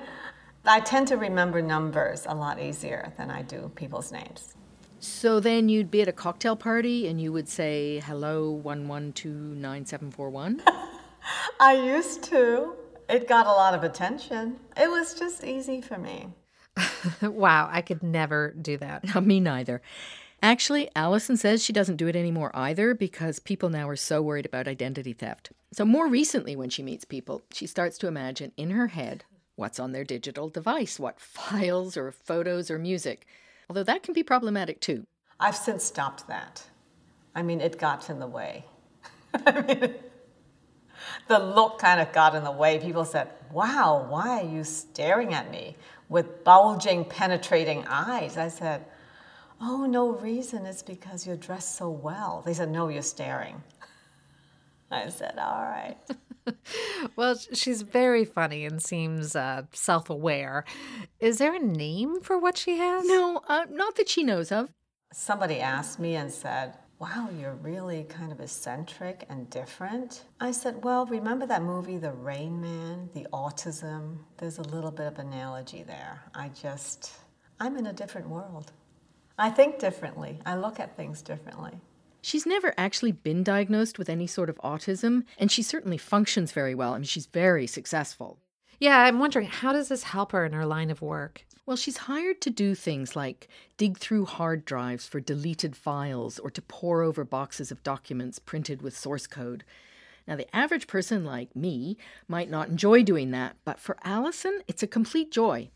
I 0.66 0.82
tend 0.82 1.08
to 1.08 1.18
remember 1.18 1.62
numbers 1.62 2.26
a 2.28 2.36
lot 2.36 2.60
easier 2.60 3.14
than 3.18 3.32
I 3.32 3.42
do 3.44 3.72
people's 3.76 4.12
names. 4.12 4.56
So 5.00 5.40
then 5.40 5.70
you'd 5.70 5.90
be 5.90 6.02
at 6.02 6.10
a 6.10 6.14
cocktail 6.14 6.58
party 6.58 7.08
and 7.08 7.22
you 7.22 7.32
would 7.32 7.48
say, 7.48 8.02
hello, 8.06 8.62
1129741? 8.66 10.62
I 11.60 11.74
used 11.74 12.24
to. 12.26 12.74
It 13.08 13.28
got 13.28 13.48
a 13.48 13.52
lot 13.52 13.74
of 13.74 13.84
attention. 13.84 14.58
It 14.76 14.90
was 14.90 15.14
just 15.14 15.44
easy 15.44 15.82
for 15.82 15.98
me. 15.98 16.34
wow, 17.22 17.70
I 17.72 17.82
could 17.82 18.04
never 18.04 18.54
do 18.62 18.78
that. 18.78 19.24
Me 19.26 19.40
neither. 19.40 19.82
Actually, 20.42 20.90
Alison 20.96 21.36
says 21.38 21.64
she 21.64 21.74
doesn't 21.74 21.98
do 21.98 22.08
it 22.08 22.16
anymore 22.16 22.52
either 22.54 22.94
because 22.94 23.40
people 23.40 23.70
now 23.70 23.90
are 23.90 23.96
so 23.96 24.22
worried 24.22 24.46
about 24.46 24.68
identity 24.68 25.12
theft. 25.14 25.52
So, 25.74 25.84
more 25.86 26.08
recently, 26.08 26.56
when 26.56 26.70
she 26.70 26.82
meets 26.82 27.04
people, 27.04 27.42
she 27.52 27.68
starts 27.68 27.98
to 28.00 28.08
imagine 28.08 28.54
in 28.56 28.70
her 28.72 28.88
head 28.88 29.26
what's 29.60 29.80
on 29.80 29.92
their 29.92 30.06
digital 30.06 30.50
device, 30.50 31.00
what 31.00 31.20
files 31.38 31.98
or 31.98 32.12
photos 32.12 32.72
or 32.72 32.80
music. 32.80 33.28
Although 33.70 33.84
that 33.84 34.02
can 34.02 34.14
be 34.14 34.24
problematic 34.24 34.80
too. 34.80 35.06
I've 35.40 35.56
since 35.56 35.84
stopped 35.84 36.28
that. 36.28 36.64
I 37.36 37.44
mean, 37.44 37.62
it 37.62 37.78
got 37.78 38.10
in 38.10 38.20
the 38.20 38.28
way. 38.28 38.66
I 39.46 39.62
mean, 39.62 39.94
the 41.28 41.40
look 41.40 41.80
kind 41.80 42.02
of 42.02 42.12
got 42.12 42.36
in 42.36 42.44
the 42.44 42.52
way. 42.52 42.80
People 42.80 43.06
said, 43.06 43.30
Wow, 43.52 44.06
why 44.10 44.42
are 44.42 44.50
you 44.50 44.64
staring 44.64 45.34
at 45.34 45.52
me 45.52 45.76
with 46.10 46.44
bulging, 46.44 47.06
penetrating 47.06 47.86
eyes? 47.88 48.38
I 48.38 48.50
said, 48.50 48.86
Oh, 49.62 49.86
no 49.86 50.10
reason. 50.10 50.66
It's 50.66 50.82
because 50.82 51.28
you're 51.28 51.36
dressed 51.36 51.76
so 51.76 51.90
well. 51.90 52.42
They 52.46 52.54
said, 52.54 52.72
No, 52.72 52.88
you're 52.88 53.02
staring. 53.02 53.62
I 54.92 55.10
said, 55.10 55.38
All 55.38 55.62
right. 55.62 55.98
well, 57.16 57.36
she's 57.54 57.82
very 57.82 58.26
funny 58.26 58.66
and 58.66 58.82
seems 58.82 59.36
uh, 59.36 59.64
self 59.74 60.10
aware. 60.10 60.66
Is 61.20 61.38
there 61.38 61.56
a 61.56 61.60
name 61.60 62.22
for 62.22 62.38
what 62.38 62.58
she 62.58 62.78
has? 62.78 63.06
No, 63.06 63.42
uh, 63.48 63.66
not 63.70 63.96
that 63.96 64.10
she 64.10 64.24
knows 64.24 64.52
of. 64.52 64.70
Somebody 65.14 65.60
asked 65.60 66.00
me 66.00 66.16
and 66.16 66.32
said, 66.32 66.76
Wow, 67.00 67.30
you're 67.40 67.56
really 67.56 68.04
kind 68.04 68.32
of 68.32 68.42
eccentric 68.42 69.26
and 69.30 69.50
different. 69.50 70.26
I 70.42 70.52
said, 70.52 70.84
Well, 70.84 71.06
remember 71.06 71.46
that 71.46 71.64
movie, 71.64 71.98
The 71.98 72.12
Rain 72.12 72.60
Man, 72.62 73.10
the 73.14 73.26
autism? 73.32 74.18
There's 74.38 74.58
a 74.58 74.64
little 74.64 74.92
bit 74.92 75.08
of 75.08 75.18
analogy 75.18 75.84
there. 75.84 76.22
I 76.36 76.50
just, 76.50 77.14
I'm 77.60 77.78
in 77.78 77.88
a 77.88 77.94
different 77.94 78.28
world. 78.28 78.72
I 79.38 79.50
think 79.50 79.80
differently, 79.80 80.42
I 80.46 80.58
look 80.58 80.82
at 80.82 80.98
things 80.98 81.22
differently. 81.22 81.80
She's 82.22 82.46
never 82.46 82.74
actually 82.78 83.12
been 83.12 83.44
diagnosed 83.44 83.98
with 83.98 84.10
any 84.10 84.28
sort 84.28 84.50
of 84.50 84.58
autism, 84.58 85.24
and 85.38 85.52
she 85.52 85.64
certainly 85.64 85.98
functions 85.98 86.52
very 86.52 86.76
well. 86.76 86.94
I 86.94 86.98
mean, 86.98 87.06
she's 87.06 87.28
very 87.28 87.66
successful. 87.66 88.40
Yeah, 88.80 89.00
I'm 89.00 89.20
wondering 89.20 89.48
how 89.48 89.74
does 89.74 89.90
this 89.90 90.04
help 90.04 90.32
her 90.32 90.46
in 90.46 90.54
her 90.54 90.66
line 90.66 90.90
of 90.90 91.02
work? 91.02 91.46
Well, 91.66 91.78
she's 91.78 91.98
hired 91.98 92.42
to 92.42 92.50
do 92.50 92.74
things 92.74 93.16
like 93.16 93.48
dig 93.78 93.98
through 93.98 94.26
hard 94.26 94.66
drives 94.66 95.08
for 95.08 95.20
deleted 95.20 95.76
files 95.76 96.40
or 96.40 96.50
to 96.50 96.62
pore 96.64 97.04
over 97.04 97.24
boxes 97.24 97.72
of 97.72 97.84
documents 97.84 98.40
printed 98.40 98.82
with 98.82 98.98
source 98.98 99.28
code. 99.28 99.64
Now, 100.28 100.36
the 100.36 100.54
average 100.56 100.88
person 100.88 101.24
like 101.26 101.56
me 101.56 101.98
might 102.28 102.50
not 102.50 102.70
enjoy 102.70 103.04
doing 103.04 103.32
that, 103.32 103.56
but 103.66 103.80
for 103.80 103.98
Alison, 104.04 104.62
it's 104.68 104.84
a 104.84 104.88
complete 104.88 105.32
joy. 105.32 105.70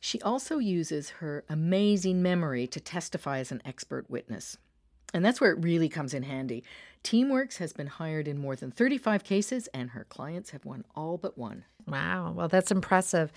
She 0.00 0.20
also 0.22 0.58
uses 0.58 1.10
her 1.10 1.44
amazing 1.48 2.22
memory 2.22 2.66
to 2.68 2.80
testify 2.80 3.38
as 3.38 3.50
an 3.50 3.62
expert 3.64 4.08
witness. 4.08 4.56
And 5.14 5.24
that's 5.24 5.40
where 5.40 5.52
it 5.52 5.62
really 5.62 5.88
comes 5.88 6.14
in 6.14 6.22
handy. 6.22 6.64
TeamWerks 7.04 7.58
has 7.58 7.72
been 7.72 7.86
hired 7.86 8.28
in 8.28 8.38
more 8.38 8.56
than 8.56 8.70
35 8.70 9.24
cases, 9.24 9.68
and 9.68 9.90
her 9.90 10.04
clients 10.04 10.50
have 10.50 10.64
won 10.64 10.84
all 10.94 11.16
but 11.16 11.38
one. 11.38 11.64
Wow. 11.86 12.32
Well, 12.36 12.48
that's 12.48 12.70
impressive. 12.70 13.32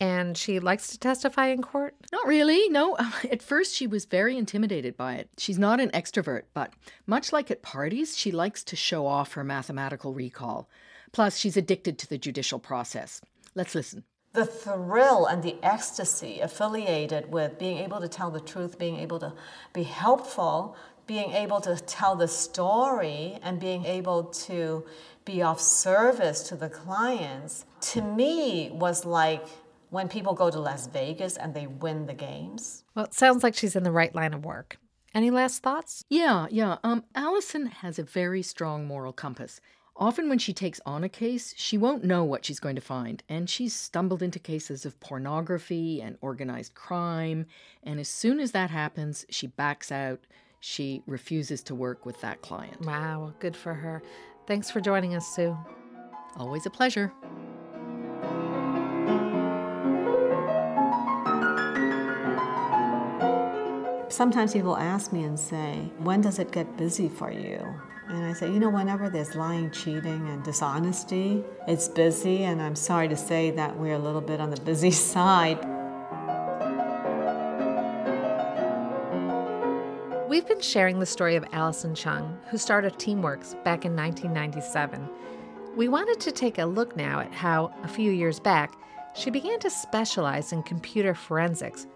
And 0.00 0.36
she 0.36 0.58
likes 0.58 0.88
to 0.88 0.98
testify 0.98 1.48
in 1.48 1.62
court? 1.62 1.94
Not 2.10 2.26
really, 2.26 2.68
no. 2.68 2.96
At 3.30 3.42
first, 3.42 3.74
she 3.74 3.86
was 3.86 4.04
very 4.04 4.36
intimidated 4.36 4.96
by 4.96 5.14
it. 5.14 5.28
She's 5.38 5.58
not 5.58 5.78
an 5.78 5.90
extrovert, 5.90 6.42
but 6.54 6.72
much 7.06 7.32
like 7.32 7.50
at 7.50 7.62
parties, 7.62 8.16
she 8.18 8.32
likes 8.32 8.64
to 8.64 8.74
show 8.74 9.06
off 9.06 9.34
her 9.34 9.44
mathematical 9.44 10.12
recall. 10.12 10.68
Plus, 11.12 11.36
she's 11.36 11.56
addicted 11.56 11.98
to 11.98 12.08
the 12.08 12.18
judicial 12.18 12.58
process. 12.58 13.20
Let's 13.54 13.74
listen. 13.74 14.02
The 14.32 14.46
thrill 14.46 15.26
and 15.26 15.42
the 15.42 15.56
ecstasy 15.62 16.40
affiliated 16.40 17.30
with 17.30 17.58
being 17.58 17.78
able 17.78 18.00
to 18.00 18.08
tell 18.08 18.30
the 18.30 18.40
truth, 18.40 18.78
being 18.78 18.96
able 18.96 19.20
to 19.20 19.34
be 19.74 19.82
helpful 19.82 20.74
being 21.06 21.32
able 21.32 21.60
to 21.60 21.76
tell 21.76 22.16
the 22.16 22.28
story 22.28 23.38
and 23.42 23.58
being 23.58 23.84
able 23.84 24.24
to 24.24 24.84
be 25.24 25.42
of 25.42 25.60
service 25.60 26.42
to 26.48 26.56
the 26.56 26.68
clients, 26.68 27.64
to 27.80 28.02
me, 28.02 28.70
was 28.72 29.04
like 29.04 29.46
when 29.90 30.08
people 30.08 30.34
go 30.34 30.50
to 30.50 30.58
Las 30.58 30.86
Vegas 30.86 31.36
and 31.36 31.54
they 31.54 31.66
win 31.66 32.06
the 32.06 32.14
games. 32.14 32.84
Well, 32.94 33.04
it 33.04 33.14
sounds 33.14 33.42
like 33.42 33.54
she's 33.54 33.76
in 33.76 33.82
the 33.82 33.92
right 33.92 34.14
line 34.14 34.34
of 34.34 34.44
work. 34.44 34.78
Any 35.14 35.30
last 35.30 35.62
thoughts? 35.62 36.04
Yeah, 36.08 36.46
yeah. 36.50 36.78
Um, 36.82 37.04
Alison 37.14 37.66
has 37.66 37.98
a 37.98 38.02
very 38.02 38.42
strong 38.42 38.86
moral 38.86 39.12
compass. 39.12 39.60
Often, 39.94 40.30
when 40.30 40.38
she 40.38 40.54
takes 40.54 40.80
on 40.86 41.04
a 41.04 41.08
case, 41.10 41.52
she 41.58 41.76
won't 41.76 42.02
know 42.02 42.24
what 42.24 42.46
she's 42.46 42.58
going 42.58 42.76
to 42.76 42.80
find, 42.80 43.22
and 43.28 43.50
she's 43.50 43.74
stumbled 43.74 44.22
into 44.22 44.38
cases 44.38 44.86
of 44.86 44.98
pornography 45.00 46.00
and 46.00 46.16
organized 46.22 46.74
crime. 46.74 47.44
And 47.82 48.00
as 48.00 48.08
soon 48.08 48.40
as 48.40 48.52
that 48.52 48.70
happens, 48.70 49.26
she 49.28 49.46
backs 49.46 49.92
out 49.92 50.20
she 50.64 51.02
refuses 51.08 51.60
to 51.64 51.74
work 51.74 52.06
with 52.06 52.20
that 52.20 52.40
client. 52.40 52.80
Wow, 52.86 53.34
good 53.40 53.56
for 53.56 53.74
her. 53.74 54.00
Thanks 54.46 54.70
for 54.70 54.80
joining 54.80 55.12
us, 55.16 55.26
Sue. 55.26 55.58
Always 56.36 56.66
a 56.66 56.70
pleasure. 56.70 57.12
Sometimes 64.08 64.52
people 64.52 64.76
ask 64.76 65.12
me 65.12 65.24
and 65.24 65.38
say, 65.38 65.90
When 65.98 66.20
does 66.20 66.38
it 66.38 66.52
get 66.52 66.76
busy 66.76 67.08
for 67.08 67.32
you? 67.32 67.58
And 68.08 68.24
I 68.24 68.32
say, 68.32 68.46
You 68.46 68.60
know, 68.60 68.70
whenever 68.70 69.10
there's 69.10 69.34
lying, 69.34 69.68
cheating, 69.72 70.28
and 70.28 70.44
dishonesty, 70.44 71.42
it's 71.66 71.88
busy. 71.88 72.44
And 72.44 72.62
I'm 72.62 72.76
sorry 72.76 73.08
to 73.08 73.16
say 73.16 73.50
that 73.50 73.76
we're 73.76 73.94
a 73.94 73.98
little 73.98 74.20
bit 74.20 74.40
on 74.40 74.50
the 74.50 74.60
busy 74.60 74.90
side. 74.92 75.58
We've 80.32 80.48
been 80.48 80.62
sharing 80.62 80.98
the 80.98 81.04
story 81.04 81.36
of 81.36 81.44
Alison 81.52 81.94
Chung, 81.94 82.38
who 82.48 82.56
started 82.56 82.94
TeamWerks 82.94 83.52
back 83.64 83.84
in 83.84 83.94
1997. 83.94 85.06
We 85.76 85.88
wanted 85.88 86.20
to 86.20 86.32
take 86.32 86.56
a 86.56 86.64
look 86.64 86.96
now 86.96 87.20
at 87.20 87.34
how, 87.34 87.70
a 87.82 87.88
few 87.88 88.10
years 88.10 88.40
back, 88.40 88.74
she 89.14 89.28
began 89.28 89.58
to 89.60 89.68
specialize 89.68 90.50
in 90.50 90.62
computer 90.62 91.14
forensics. 91.14 91.86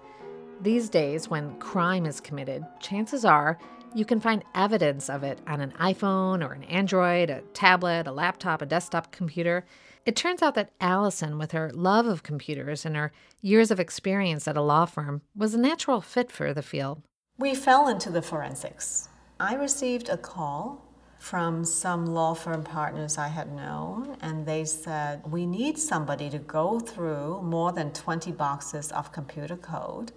These 0.61 0.90
days, 0.90 1.31
when 1.31 1.59
crime 1.61 2.05
is 2.05 2.21
committed, 2.21 2.62
chances 2.78 3.25
are 3.25 3.57
you 3.95 4.05
can 4.05 4.21
find 4.21 4.45
evidence 4.55 5.09
of 5.09 5.23
it 5.23 5.40
on 5.47 5.62
an 5.62 5.73
iPhone 5.81 6.47
or 6.47 6.52
an 6.52 6.64
Android, 6.64 7.31
a 7.31 7.40
tablet, 7.55 8.07
a 8.07 8.12
laptop, 8.12 8.61
a 8.61 8.66
desktop 8.66 9.12
computer. 9.12 9.64
It 10.05 10.14
turns 10.14 10.43
out 10.43 10.57
that 10.57 10.73
Alison, 10.78 11.38
with 11.38 11.52
her 11.52 11.73
love 11.73 12.05
of 12.05 12.23
computers 12.23 12.85
and 12.85 12.97
her 12.97 13.12
years 13.40 13.71
of 13.71 13.81
experience 13.81 14.47
at 14.47 14.59
a 14.59 14.62
law 14.62 14.85
firm, 14.85 15.23
was 15.35 15.55
a 15.55 15.59
natural 15.59 16.02
fit 16.02 16.31
for 16.31 16.52
the 16.52 16.61
field. 16.61 17.00
We 17.38 17.55
fell 17.55 17.88
into 17.88 18.09
the 18.09 18.23
forensics. 18.23 19.11
I 19.38 19.57
received 19.57 20.09
a 20.09 20.16
call 20.16 20.83
from 21.19 21.66
some 21.66 22.07
law 22.07 22.33
firm 22.33 22.64
partners 22.64 23.19
I 23.19 23.28
had 23.28 23.52
known, 23.52 24.16
and 24.23 24.47
they 24.47 24.64
said, 24.64 25.31
We 25.31 25.45
need 25.45 25.78
somebody 25.78 26.31
to 26.31 26.38
go 26.38 26.81
through 26.81 27.43
more 27.43 27.73
than 27.73 27.93
20 27.93 28.33
boxes 28.33 28.90
of 28.90 29.12
computer 29.12 29.59
code. 29.59 30.12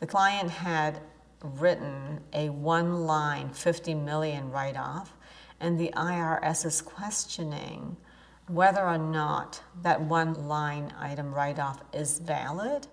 The 0.00 0.06
client 0.06 0.50
had 0.50 1.00
written 1.42 2.20
a 2.34 2.50
one 2.50 3.06
line 3.06 3.48
50 3.48 3.94
million 3.94 4.50
write 4.50 4.76
off, 4.76 5.14
and 5.60 5.80
the 5.80 5.94
IRS 5.96 6.66
is 6.66 6.82
questioning 6.82 7.96
whether 8.48 8.86
or 8.86 8.98
not 8.98 9.62
that 9.80 9.98
one 9.98 10.46
line 10.46 10.92
item 11.00 11.34
write 11.34 11.58
off 11.58 11.80
is 11.94 12.18
valid. 12.18 12.86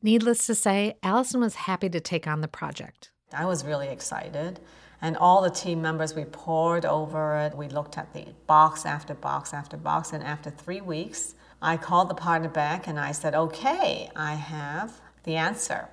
Needless 0.00 0.46
to 0.46 0.54
say, 0.54 0.96
Alison 1.02 1.40
was 1.40 1.56
happy 1.56 1.88
to 1.88 1.98
take 1.98 2.28
on 2.28 2.40
the 2.40 2.46
project. 2.48 3.10
I 3.32 3.46
was 3.46 3.64
really 3.64 3.88
excited. 3.88 4.60
And 5.00 5.16
all 5.16 5.42
the 5.42 5.50
team 5.50 5.82
members, 5.82 6.14
we 6.14 6.24
poured 6.24 6.84
over 6.84 7.36
it. 7.38 7.56
We 7.56 7.68
looked 7.68 7.98
at 7.98 8.12
the 8.14 8.26
box 8.46 8.86
after 8.86 9.14
box 9.14 9.52
after 9.52 9.76
box. 9.76 10.12
And 10.12 10.22
after 10.22 10.50
three 10.50 10.80
weeks, 10.80 11.34
I 11.60 11.76
called 11.76 12.08
the 12.08 12.14
partner 12.14 12.48
back 12.48 12.86
and 12.86 12.98
I 12.98 13.10
said, 13.10 13.34
okay, 13.34 14.08
I 14.14 14.34
have 14.34 15.00
the 15.24 15.34
answer. 15.34 15.88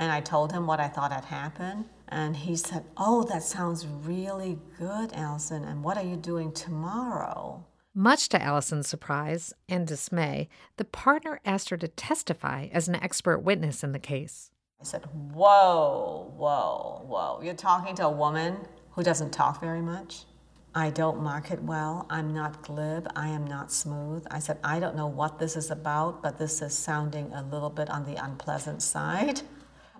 And 0.00 0.10
I 0.10 0.20
told 0.20 0.52
him 0.52 0.66
what 0.66 0.80
I 0.80 0.88
thought 0.88 1.12
had 1.12 1.24
happened. 1.26 1.86
And 2.08 2.36
he 2.36 2.56
said, 2.56 2.84
oh, 2.96 3.22
that 3.24 3.44
sounds 3.44 3.86
really 3.86 4.58
good, 4.78 5.12
Alison. 5.12 5.64
And 5.64 5.84
what 5.84 5.96
are 5.96 6.04
you 6.04 6.16
doing 6.16 6.50
tomorrow? 6.52 7.64
Much 7.98 8.28
to 8.28 8.36
Alison's 8.42 8.86
surprise 8.86 9.54
and 9.70 9.86
dismay, 9.86 10.50
the 10.76 10.84
partner 10.84 11.40
asked 11.46 11.70
her 11.70 11.78
to 11.78 11.88
testify 11.88 12.68
as 12.70 12.88
an 12.88 12.94
expert 12.96 13.38
witness 13.38 13.82
in 13.82 13.92
the 13.92 13.98
case. 13.98 14.50
I 14.78 14.84
said, 14.84 15.06
Whoa, 15.32 16.30
whoa, 16.36 17.06
whoa. 17.06 17.40
You're 17.42 17.54
talking 17.54 17.94
to 17.94 18.04
a 18.04 18.10
woman 18.10 18.58
who 18.90 19.02
doesn't 19.02 19.30
talk 19.30 19.62
very 19.62 19.80
much? 19.80 20.24
I 20.74 20.90
don't 20.90 21.22
market 21.22 21.62
well. 21.62 22.04
I'm 22.10 22.34
not 22.34 22.60
glib. 22.60 23.08
I 23.16 23.28
am 23.28 23.46
not 23.46 23.72
smooth. 23.72 24.26
I 24.30 24.40
said, 24.40 24.58
I 24.62 24.78
don't 24.78 24.94
know 24.94 25.06
what 25.06 25.38
this 25.38 25.56
is 25.56 25.70
about, 25.70 26.22
but 26.22 26.36
this 26.36 26.60
is 26.60 26.76
sounding 26.76 27.32
a 27.32 27.44
little 27.44 27.70
bit 27.70 27.88
on 27.88 28.04
the 28.04 28.22
unpleasant 28.22 28.82
side. 28.82 29.40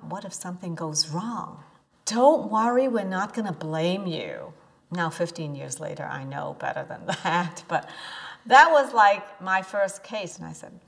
What 0.02 0.26
if 0.26 0.34
something 0.34 0.74
goes 0.74 1.08
wrong? 1.08 1.64
Don't 2.04 2.50
worry, 2.50 2.88
we're 2.88 3.04
not 3.04 3.32
going 3.32 3.46
to 3.46 3.54
blame 3.54 4.06
you. 4.06 4.52
Now, 4.90 5.11
15 5.11 5.55
years 5.55 5.81
later, 5.81 6.05
I 6.05 6.25
know 6.25 6.57
better 6.59 6.85
than 6.85 7.07
that, 7.23 7.64
but 7.69 7.88
that 8.47 8.71
was 8.71 8.93
like 8.95 9.40
my 9.40 9.62
first 9.62 10.02
case. 10.02 10.38
And 10.38 10.47
I 10.47 10.52
said, 10.52 10.78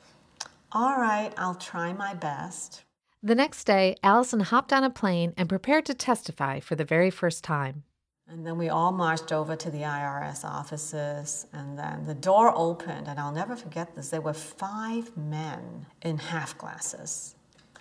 All 0.72 0.96
right, 0.98 1.32
I'll 1.36 1.54
try 1.54 1.92
my 1.92 2.14
best. 2.14 2.84
The 3.22 3.34
next 3.34 3.64
day, 3.64 3.96
Alison 4.04 4.40
hopped 4.40 4.72
on 4.72 4.84
a 4.84 4.90
plane 4.90 5.34
and 5.36 5.48
prepared 5.48 5.86
to 5.86 5.94
testify 5.94 6.60
for 6.60 6.76
the 6.76 6.84
very 6.84 7.10
first 7.10 7.42
time. 7.42 7.82
And 8.30 8.46
then 8.46 8.58
we 8.58 8.68
all 8.68 8.92
marched 8.92 9.32
over 9.32 9.56
to 9.56 9.70
the 9.70 9.80
IRS 9.80 10.44
offices, 10.44 11.46
and 11.52 11.78
then 11.78 12.04
the 12.04 12.14
door 12.14 12.52
opened, 12.54 13.08
and 13.08 13.18
I'll 13.18 13.32
never 13.32 13.56
forget 13.56 13.96
this. 13.96 14.10
There 14.10 14.20
were 14.20 14.34
five 14.34 15.16
men 15.16 15.86
in 16.02 16.18
half 16.18 16.56
glasses, 16.58 17.34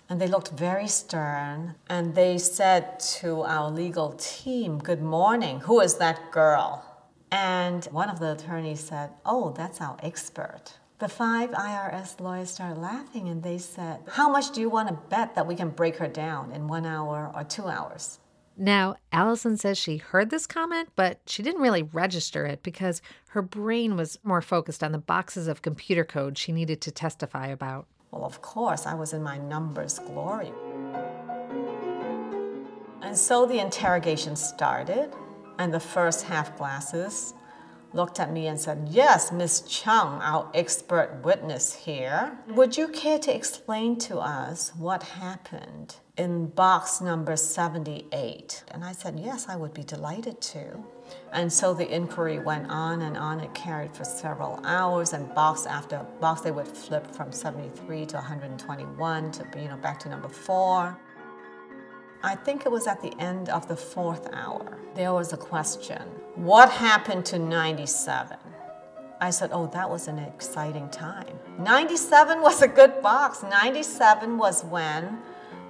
and 0.08 0.20
they 0.20 0.26
looked 0.26 0.50
very 0.50 0.88
stern. 0.88 1.74
And 1.88 2.14
they 2.14 2.38
said 2.38 3.00
to 3.20 3.42
our 3.42 3.70
legal 3.70 4.12
team, 4.12 4.78
Good 4.78 5.02
morning, 5.02 5.60
who 5.60 5.80
is 5.80 5.96
that 5.96 6.30
girl? 6.30 6.84
And 7.30 7.84
one 7.86 8.08
of 8.08 8.20
the 8.20 8.32
attorneys 8.32 8.80
said, 8.80 9.10
Oh, 9.26 9.52
that's 9.52 9.80
our 9.80 9.98
expert. 10.02 10.78
The 10.98 11.08
five 11.08 11.50
IRS 11.50 12.18
lawyers 12.20 12.50
started 12.50 12.80
laughing 12.80 13.28
and 13.28 13.42
they 13.42 13.58
said, 13.58 14.00
How 14.08 14.28
much 14.28 14.52
do 14.52 14.60
you 14.60 14.70
want 14.70 14.88
to 14.88 14.98
bet 15.08 15.34
that 15.34 15.46
we 15.46 15.54
can 15.54 15.70
break 15.70 15.96
her 15.96 16.08
down 16.08 16.52
in 16.52 16.66
one 16.68 16.86
hour 16.86 17.30
or 17.34 17.44
two 17.44 17.68
hours? 17.68 18.18
Now, 18.56 18.96
Alison 19.12 19.56
says 19.56 19.78
she 19.78 19.98
heard 19.98 20.30
this 20.30 20.44
comment, 20.44 20.88
but 20.96 21.20
she 21.26 21.44
didn't 21.44 21.60
really 21.60 21.84
register 21.84 22.44
it 22.44 22.64
because 22.64 23.00
her 23.28 23.42
brain 23.42 23.94
was 23.94 24.18
more 24.24 24.42
focused 24.42 24.82
on 24.82 24.90
the 24.90 24.98
boxes 24.98 25.46
of 25.46 25.62
computer 25.62 26.04
code 26.04 26.36
she 26.36 26.50
needed 26.50 26.80
to 26.80 26.90
testify 26.90 27.46
about. 27.46 27.86
Well, 28.10 28.24
of 28.24 28.40
course, 28.40 28.86
I 28.86 28.94
was 28.94 29.12
in 29.12 29.22
my 29.22 29.38
numbers 29.38 29.98
glory. 29.98 30.52
And 33.02 33.16
so 33.16 33.46
the 33.46 33.58
interrogation 33.58 34.36
started, 34.36 35.12
and 35.58 35.72
the 35.72 35.80
first 35.80 36.24
half 36.24 36.56
glasses 36.56 37.34
looked 37.92 38.20
at 38.20 38.32
me 38.32 38.46
and 38.46 38.58
said, 38.60 38.88
Yes, 38.90 39.32
Miss 39.32 39.60
Chung, 39.62 40.20
our 40.22 40.50
expert 40.54 41.20
witness 41.22 41.74
here. 41.74 42.38
Would 42.48 42.76
you 42.76 42.88
care 42.88 43.18
to 43.18 43.34
explain 43.34 43.98
to 44.00 44.18
us 44.18 44.72
what 44.76 45.02
happened 45.02 45.96
in 46.16 46.48
box 46.48 47.00
number 47.00 47.36
78? 47.36 48.64
And 48.70 48.84
I 48.84 48.92
said, 48.92 49.18
Yes, 49.18 49.48
I 49.48 49.56
would 49.56 49.74
be 49.74 49.82
delighted 49.82 50.40
to. 50.42 50.84
And 51.32 51.52
so 51.52 51.74
the 51.74 51.88
inquiry 51.94 52.38
went 52.38 52.70
on 52.70 53.02
and 53.02 53.16
on. 53.16 53.40
It 53.40 53.54
carried 53.54 53.94
for 53.94 54.04
several 54.04 54.60
hours, 54.64 55.12
and 55.12 55.32
box 55.34 55.66
after 55.66 56.04
box, 56.20 56.40
they 56.40 56.50
would 56.50 56.68
flip 56.68 57.06
from 57.14 57.32
73 57.32 58.06
to 58.06 58.16
121 58.16 59.30
to, 59.32 59.46
you 59.56 59.68
know, 59.68 59.76
back 59.76 59.98
to 60.00 60.08
number 60.08 60.28
four. 60.28 60.98
I 62.22 62.34
think 62.34 62.66
it 62.66 62.72
was 62.72 62.86
at 62.86 63.00
the 63.00 63.14
end 63.20 63.48
of 63.48 63.68
the 63.68 63.76
fourth 63.76 64.28
hour. 64.32 64.78
There 64.94 65.12
was 65.12 65.32
a 65.32 65.36
question 65.36 66.02
What 66.34 66.70
happened 66.70 67.24
to 67.26 67.38
97? 67.38 68.36
I 69.20 69.30
said, 69.30 69.50
Oh, 69.52 69.66
that 69.68 69.88
was 69.88 70.08
an 70.08 70.18
exciting 70.18 70.88
time. 70.90 71.38
97 71.58 72.40
was 72.40 72.62
a 72.62 72.68
good 72.68 73.02
box. 73.02 73.42
97 73.42 74.38
was 74.38 74.64
when 74.64 75.18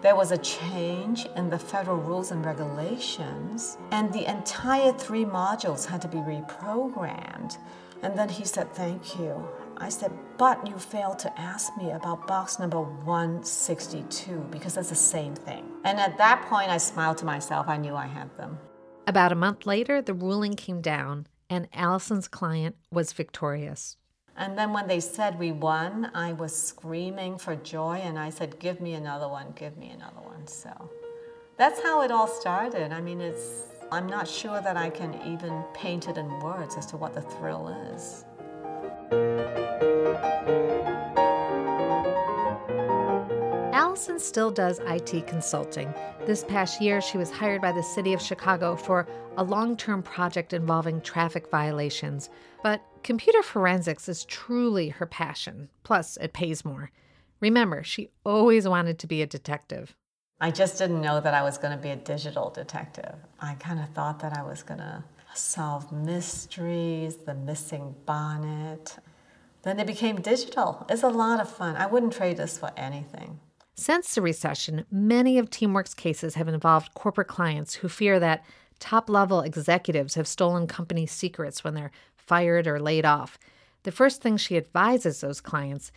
there 0.00 0.14
was 0.14 0.30
a 0.30 0.38
change 0.38 1.26
in 1.36 1.50
the 1.50 1.58
federal 1.58 1.96
rules 1.96 2.30
and 2.30 2.44
regulations, 2.44 3.78
and 3.90 4.12
the 4.12 4.30
entire 4.30 4.92
three 4.92 5.24
modules 5.24 5.84
had 5.86 6.00
to 6.02 6.08
be 6.08 6.18
reprogrammed. 6.18 7.58
And 8.02 8.16
then 8.16 8.28
he 8.28 8.44
said, 8.44 8.72
Thank 8.74 9.18
you. 9.18 9.48
I 9.80 9.88
said, 9.88 10.12
but 10.38 10.66
you 10.66 10.76
failed 10.76 11.20
to 11.20 11.40
ask 11.40 11.76
me 11.76 11.92
about 11.92 12.26
box 12.26 12.58
number 12.58 12.80
162 12.80 14.46
because 14.50 14.74
that's 14.74 14.88
the 14.88 14.96
same 14.96 15.34
thing. 15.34 15.64
And 15.84 16.00
at 16.00 16.18
that 16.18 16.46
point, 16.48 16.68
I 16.68 16.78
smiled 16.78 17.18
to 17.18 17.24
myself. 17.24 17.68
I 17.68 17.76
knew 17.76 17.94
I 17.94 18.06
had 18.06 18.36
them. 18.36 18.58
About 19.06 19.30
a 19.30 19.36
month 19.36 19.66
later, 19.66 20.02
the 20.02 20.14
ruling 20.14 20.54
came 20.54 20.80
down, 20.80 21.28
and 21.48 21.68
Alison's 21.72 22.26
client 22.26 22.74
was 22.90 23.12
victorious. 23.12 23.96
And 24.38 24.56
then 24.56 24.72
when 24.72 24.86
they 24.86 25.00
said 25.00 25.36
we 25.36 25.50
won, 25.50 26.12
I 26.14 26.32
was 26.32 26.54
screaming 26.54 27.38
for 27.38 27.56
joy, 27.56 28.00
and 28.04 28.16
I 28.16 28.30
said, 28.30 28.60
Give 28.60 28.80
me 28.80 28.94
another 28.94 29.28
one, 29.28 29.52
give 29.56 29.76
me 29.76 29.90
another 29.90 30.20
one. 30.22 30.46
So 30.46 30.70
that's 31.56 31.82
how 31.82 32.02
it 32.02 32.12
all 32.12 32.28
started. 32.28 32.92
I 32.92 33.00
mean, 33.00 33.20
it's, 33.20 33.64
I'm 33.90 34.06
not 34.06 34.28
sure 34.28 34.60
that 34.60 34.76
I 34.76 34.90
can 34.90 35.12
even 35.26 35.64
paint 35.74 36.08
it 36.08 36.16
in 36.16 36.38
words 36.38 36.76
as 36.76 36.86
to 36.86 36.96
what 36.96 37.14
the 37.14 37.22
thrill 37.22 37.68
is. 37.92 38.24
Alison 43.74 44.20
still 44.20 44.52
does 44.52 44.78
IT 44.86 45.26
consulting. 45.26 45.92
This 46.26 46.44
past 46.44 46.80
year, 46.80 47.00
she 47.00 47.18
was 47.18 47.32
hired 47.32 47.60
by 47.60 47.72
the 47.72 47.82
city 47.82 48.12
of 48.12 48.22
Chicago 48.22 48.76
for 48.76 49.08
a 49.36 49.42
long 49.42 49.76
term 49.76 50.00
project 50.00 50.52
involving 50.52 51.00
traffic 51.00 51.50
violations. 51.50 52.30
But 52.62 52.80
computer 53.02 53.42
forensics 53.42 54.08
is 54.08 54.24
truly 54.24 54.90
her 54.90 55.06
passion, 55.06 55.68
plus, 55.82 56.16
it 56.18 56.32
pays 56.32 56.64
more. 56.64 56.90
Remember, 57.40 57.82
she 57.82 58.10
always 58.24 58.66
wanted 58.66 58.98
to 58.98 59.06
be 59.06 59.22
a 59.22 59.26
detective. 59.26 59.94
I 60.40 60.50
just 60.50 60.78
didn't 60.78 61.00
know 61.00 61.20
that 61.20 61.34
I 61.34 61.42
was 61.42 61.58
going 61.58 61.76
to 61.76 61.82
be 61.82 61.90
a 61.90 61.96
digital 61.96 62.50
detective. 62.50 63.14
I 63.40 63.54
kind 63.54 63.80
of 63.80 63.88
thought 63.90 64.20
that 64.20 64.36
I 64.36 64.42
was 64.42 64.62
going 64.62 64.78
to 64.78 65.04
solve 65.34 65.90
mysteries, 65.92 67.16
the 67.16 67.34
missing 67.34 67.94
bonnet. 68.06 68.96
Then 69.62 69.80
it 69.80 69.86
became 69.86 70.20
digital. 70.20 70.86
It's 70.88 71.02
a 71.02 71.08
lot 71.08 71.40
of 71.40 71.50
fun. 71.50 71.76
I 71.76 71.86
wouldn't 71.86 72.12
trade 72.12 72.36
this 72.36 72.58
for 72.58 72.70
anything. 72.76 73.40
Since 73.74 74.14
the 74.14 74.22
recession, 74.22 74.86
many 74.90 75.38
of 75.38 75.50
Teamwork's 75.50 75.94
cases 75.94 76.34
have 76.34 76.48
involved 76.48 76.94
corporate 76.94 77.28
clients 77.28 77.74
who 77.74 77.88
fear 77.88 78.18
that 78.18 78.44
top 78.78 79.08
level 79.08 79.40
executives 79.40 80.14
have 80.14 80.26
stolen 80.26 80.66
company 80.66 81.06
secrets 81.06 81.64
when 81.64 81.74
they're 81.74 81.90
fired 82.16 82.66
or 82.66 82.78
laid 82.78 83.04
off. 83.04 83.38
The 83.84 83.92
first 83.92 84.20
thing 84.20 84.36
she 84.36 84.56
advises 84.56 85.20
those 85.20 85.40
clients 85.40 85.92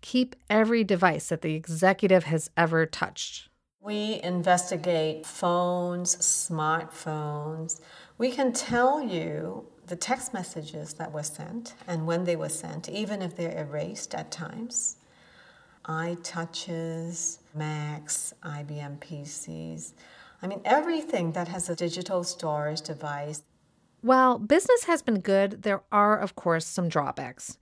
keep 0.00 0.36
every 0.50 0.84
device 0.84 1.28
that 1.28 1.42
the 1.42 1.54
executive 1.54 2.24
has 2.24 2.50
ever 2.56 2.86
touched. 2.86 3.48
We 3.80 4.20
investigate 4.22 5.26
phones, 5.26 6.16
smartphones. 6.16 7.80
We 8.16 8.30
can 8.30 8.52
tell 8.52 9.02
you 9.02 9.66
the 9.86 9.96
text 9.96 10.32
messages 10.32 10.94
that 10.94 11.12
were 11.12 11.22
sent 11.22 11.74
and 11.86 12.06
when 12.06 12.24
they 12.24 12.36
were 12.36 12.48
sent, 12.48 12.88
even 12.88 13.20
if 13.20 13.36
they're 13.36 13.58
erased 13.58 14.14
at 14.14 14.30
times. 14.30 14.96
iTouches, 15.84 17.38
Macs, 17.54 18.32
IBM 18.42 18.98
PCs. 19.00 19.92
I 20.44 20.46
mean, 20.46 20.60
everything 20.66 21.32
that 21.32 21.48
has 21.48 21.70
a 21.70 21.74
digital 21.74 22.22
storage 22.22 22.82
device. 22.82 23.42
While 24.02 24.38
business 24.38 24.84
has 24.84 25.00
been 25.00 25.20
good, 25.20 25.62
there 25.62 25.82
are, 25.90 26.18
of 26.18 26.36
course, 26.36 26.66
some 26.66 26.90
drawbacks. 26.90 27.56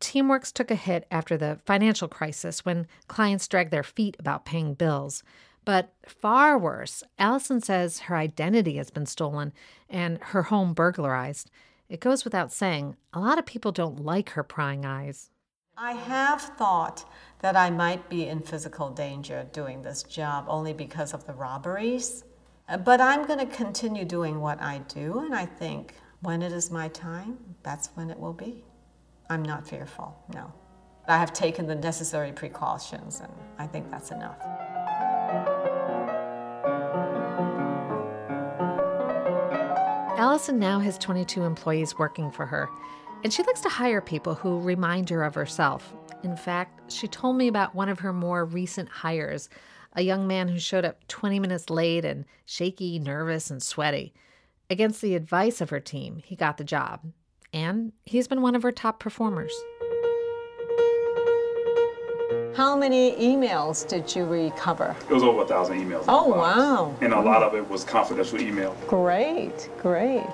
TeamWerks 0.00 0.50
took 0.50 0.70
a 0.70 0.74
hit 0.74 1.06
after 1.10 1.36
the 1.36 1.60
financial 1.66 2.08
crisis 2.08 2.64
when 2.64 2.86
clients 3.06 3.46
dragged 3.46 3.70
their 3.70 3.82
feet 3.82 4.16
about 4.18 4.46
paying 4.46 4.72
bills. 4.72 5.22
But 5.66 5.92
far 6.06 6.58
worse, 6.58 7.04
Alison 7.18 7.60
says 7.60 8.00
her 8.00 8.16
identity 8.16 8.78
has 8.78 8.88
been 8.88 9.04
stolen 9.04 9.52
and 9.90 10.16
her 10.22 10.44
home 10.44 10.72
burglarized. 10.72 11.50
It 11.90 12.00
goes 12.00 12.24
without 12.24 12.50
saying, 12.50 12.96
a 13.12 13.20
lot 13.20 13.38
of 13.38 13.44
people 13.44 13.72
don't 13.72 14.02
like 14.02 14.30
her 14.30 14.42
prying 14.42 14.86
eyes. 14.86 15.28
I 15.76 15.92
have 15.92 16.42
thought 16.42 17.10
that 17.40 17.56
I 17.56 17.70
might 17.70 18.10
be 18.10 18.28
in 18.28 18.40
physical 18.40 18.90
danger 18.90 19.48
doing 19.52 19.82
this 19.82 20.02
job 20.02 20.44
only 20.46 20.74
because 20.74 21.14
of 21.14 21.26
the 21.26 21.32
robberies. 21.32 22.24
Uh, 22.68 22.76
but 22.76 23.00
I'm 23.00 23.26
going 23.26 23.38
to 23.38 23.46
continue 23.46 24.04
doing 24.04 24.40
what 24.40 24.60
I 24.60 24.78
do, 24.88 25.20
and 25.20 25.34
I 25.34 25.46
think 25.46 25.94
when 26.20 26.42
it 26.42 26.52
is 26.52 26.70
my 26.70 26.88
time, 26.88 27.38
that's 27.62 27.88
when 27.94 28.10
it 28.10 28.18
will 28.18 28.34
be. 28.34 28.62
I'm 29.30 29.42
not 29.42 29.66
fearful, 29.66 30.14
no. 30.34 30.52
I 31.08 31.16
have 31.16 31.32
taken 31.32 31.66
the 31.66 31.74
necessary 31.74 32.32
precautions, 32.32 33.20
and 33.20 33.32
I 33.58 33.66
think 33.66 33.90
that's 33.90 34.10
enough. 34.10 34.38
Alison 40.18 40.58
now 40.58 40.78
has 40.78 40.98
22 40.98 41.42
employees 41.42 41.98
working 41.98 42.30
for 42.30 42.46
her, 42.46 42.68
and 43.22 43.32
she 43.32 43.42
likes 43.42 43.60
to 43.60 43.68
hire 43.68 44.00
people 44.00 44.34
who 44.34 44.60
remind 44.60 45.08
her 45.10 45.22
of 45.22 45.34
herself. 45.34 45.94
In 46.22 46.36
fact, 46.36 46.92
she 46.92 47.08
told 47.08 47.36
me 47.36 47.48
about 47.48 47.74
one 47.74 47.88
of 47.88 48.00
her 48.00 48.12
more 48.12 48.44
recent 48.44 48.88
hires, 48.88 49.48
a 49.94 50.02
young 50.02 50.26
man 50.26 50.48
who 50.48 50.58
showed 50.58 50.84
up 50.84 51.06
20 51.08 51.38
minutes 51.38 51.70
late 51.70 52.04
and 52.04 52.24
shaky, 52.44 52.98
nervous, 52.98 53.50
and 53.50 53.62
sweaty. 53.62 54.12
Against 54.70 55.00
the 55.00 55.14
advice 55.14 55.60
of 55.60 55.70
her 55.70 55.80
team, 55.80 56.22
he 56.24 56.34
got 56.34 56.56
the 56.56 56.64
job, 56.64 57.00
and 57.52 57.92
he's 58.04 58.28
been 58.28 58.42
one 58.42 58.54
of 58.54 58.62
her 58.62 58.72
top 58.72 59.00
performers. 59.00 59.52
How 62.56 62.76
many 62.76 63.12
emails 63.12 63.86
did 63.88 64.14
you 64.14 64.24
recover? 64.24 64.94
It 65.08 65.12
was 65.12 65.22
over 65.22 65.42
a 65.42 65.46
thousand 65.46 65.80
emails. 65.80 66.04
Oh, 66.06 66.28
wow. 66.28 66.94
And 67.00 67.12
a 67.12 67.20
lot 67.20 67.42
of 67.42 67.54
it 67.54 67.68
was 67.68 67.82
confidential 67.82 68.40
email. 68.40 68.76
Great, 68.86 69.70
great. 69.78 70.26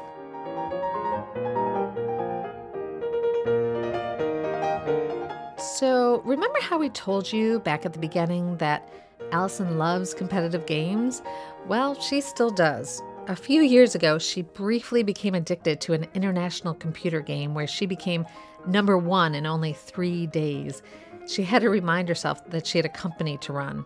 So, 5.79 6.23
remember 6.25 6.61
how 6.61 6.77
we 6.77 6.89
told 6.89 7.33
you 7.33 7.61
back 7.61 7.87
at 7.87 7.93
the 7.93 8.01
beginning 8.01 8.57
that 8.57 8.93
Alison 9.31 9.79
loves 9.79 10.13
competitive 10.13 10.67
games? 10.67 11.23
Well, 11.69 11.95
she 12.01 12.21
still 12.21 12.51
does. 12.51 13.01
A 13.29 13.37
few 13.37 13.63
years 13.63 13.95
ago, 13.95 14.19
she 14.19 14.43
briefly 14.43 15.05
became 15.05 15.37
addicted 15.37 15.81
to 15.83 15.93
an 15.93 16.09
international 16.15 16.75
computer 16.75 17.21
game 17.21 17.55
where 17.55 17.69
she 17.69 17.87
became 17.87 18.27
number 18.67 18.99
one 18.99 19.37
in 19.37 19.47
only 19.47 19.73
three 19.73 20.27
days. 20.27 20.83
She 21.29 21.45
had 21.45 21.63
to 21.63 21.71
remind 21.71 22.09
herself 22.09 22.45
that 22.51 22.67
she 22.67 22.79
had 22.79 22.85
a 22.85 22.89
company 22.89 23.39
to 23.43 23.53
run. 23.53 23.85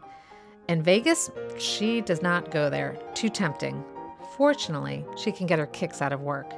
In 0.70 0.82
Vegas, 0.82 1.30
she 1.58 2.00
does 2.00 2.22
not 2.22 2.50
go 2.50 2.70
there. 2.70 2.96
Too 3.12 3.28
tempting. 3.28 3.84
Fortunately, 4.38 5.04
she 5.18 5.30
can 5.30 5.46
get 5.46 5.58
her 5.58 5.66
kicks 5.66 6.00
out 6.00 6.14
of 6.14 6.22
work. 6.22 6.50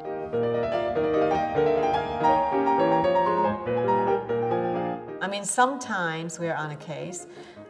I 5.25 5.27
mean, 5.27 5.47
sometimes 5.47 6.39
we're 6.39 6.55
on 6.55 6.73
a 6.73 6.77
case 6.77 7.27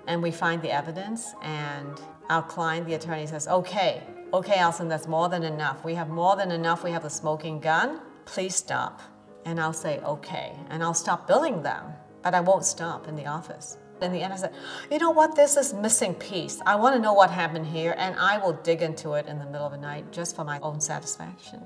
and 0.08 0.20
we 0.20 0.32
find 0.32 0.60
the 0.60 0.72
evidence, 0.72 1.34
and 1.40 2.02
our 2.28 2.42
client, 2.42 2.84
the 2.84 2.94
attorney, 2.94 3.28
says, 3.28 3.46
Okay, 3.46 4.02
okay, 4.32 4.56
Alison, 4.56 4.88
that's 4.88 5.06
more 5.06 5.28
than 5.28 5.44
enough. 5.44 5.84
We 5.84 5.94
have 5.94 6.08
more 6.08 6.34
than 6.34 6.50
enough. 6.50 6.82
We 6.82 6.90
have 6.90 7.04
a 7.04 7.10
smoking 7.10 7.60
gun. 7.60 8.00
Please 8.24 8.56
stop. 8.56 9.00
And 9.44 9.60
I'll 9.60 9.72
say, 9.72 10.00
Okay. 10.00 10.58
And 10.68 10.82
I'll 10.82 10.94
stop 10.94 11.28
billing 11.28 11.62
them, 11.62 11.92
but 12.24 12.34
I 12.34 12.40
won't 12.40 12.64
stop 12.64 13.06
in 13.06 13.14
the 13.14 13.26
office. 13.26 13.78
In 14.02 14.12
the 14.12 14.20
end, 14.20 14.32
I 14.32 14.36
said, 14.36 14.52
You 14.90 14.98
know 14.98 15.12
what? 15.12 15.36
This 15.36 15.56
is 15.56 15.72
missing 15.72 16.14
piece. 16.14 16.60
I 16.66 16.74
want 16.74 16.96
to 16.96 17.00
know 17.00 17.12
what 17.12 17.30
happened 17.30 17.66
here, 17.66 17.94
and 17.96 18.16
I 18.16 18.36
will 18.36 18.54
dig 18.54 18.82
into 18.82 19.12
it 19.12 19.26
in 19.26 19.38
the 19.38 19.46
middle 19.46 19.66
of 19.66 19.72
the 19.72 19.78
night 19.78 20.10
just 20.10 20.34
for 20.34 20.42
my 20.44 20.58
own 20.58 20.80
satisfaction. 20.80 21.62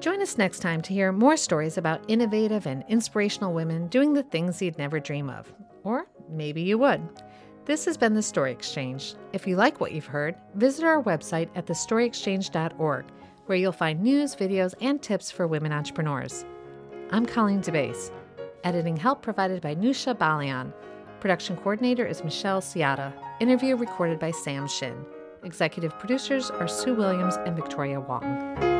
Join 0.00 0.22
us 0.22 0.38
next 0.38 0.60
time 0.60 0.80
to 0.82 0.92
hear 0.92 1.10
more 1.10 1.36
stories 1.36 1.76
about 1.76 2.04
innovative 2.06 2.66
and 2.66 2.84
inspirational 2.86 3.52
women 3.52 3.88
doing 3.88 4.12
the 4.12 4.22
things 4.22 4.62
you'd 4.62 4.78
never 4.78 5.00
dream 5.00 5.28
of. 5.28 5.52
Or 5.82 6.06
maybe 6.30 6.62
you 6.62 6.78
would. 6.78 7.02
This 7.64 7.84
has 7.84 7.96
been 7.96 8.14
the 8.14 8.22
Story 8.22 8.52
Exchange. 8.52 9.16
If 9.32 9.44
you 9.44 9.56
like 9.56 9.80
what 9.80 9.90
you've 9.90 10.06
heard, 10.06 10.36
visit 10.54 10.84
our 10.84 11.02
website 11.02 11.48
at 11.56 11.66
thestoryexchange.org, 11.66 13.06
where 13.46 13.58
you'll 13.58 13.72
find 13.72 14.00
news, 14.00 14.36
videos, 14.36 14.72
and 14.80 15.02
tips 15.02 15.32
for 15.32 15.48
women 15.48 15.72
entrepreneurs. 15.72 16.44
I'm 17.10 17.26
Colleen 17.26 17.60
DeBaise. 17.60 18.12
Editing 18.62 18.96
help 18.96 19.20
provided 19.20 19.60
by 19.60 19.74
Nusha 19.74 20.14
Balian. 20.14 20.72
Production 21.18 21.56
coordinator 21.56 22.06
is 22.06 22.22
Michelle 22.22 22.60
Ciata. 22.60 23.12
Interview 23.40 23.74
recorded 23.74 24.20
by 24.20 24.30
Sam 24.30 24.68
Shin. 24.68 25.04
Executive 25.42 25.98
producers 25.98 26.52
are 26.52 26.68
Sue 26.68 26.94
Williams 26.94 27.36
and 27.38 27.56
Victoria 27.56 28.00
Wong. 28.00 28.77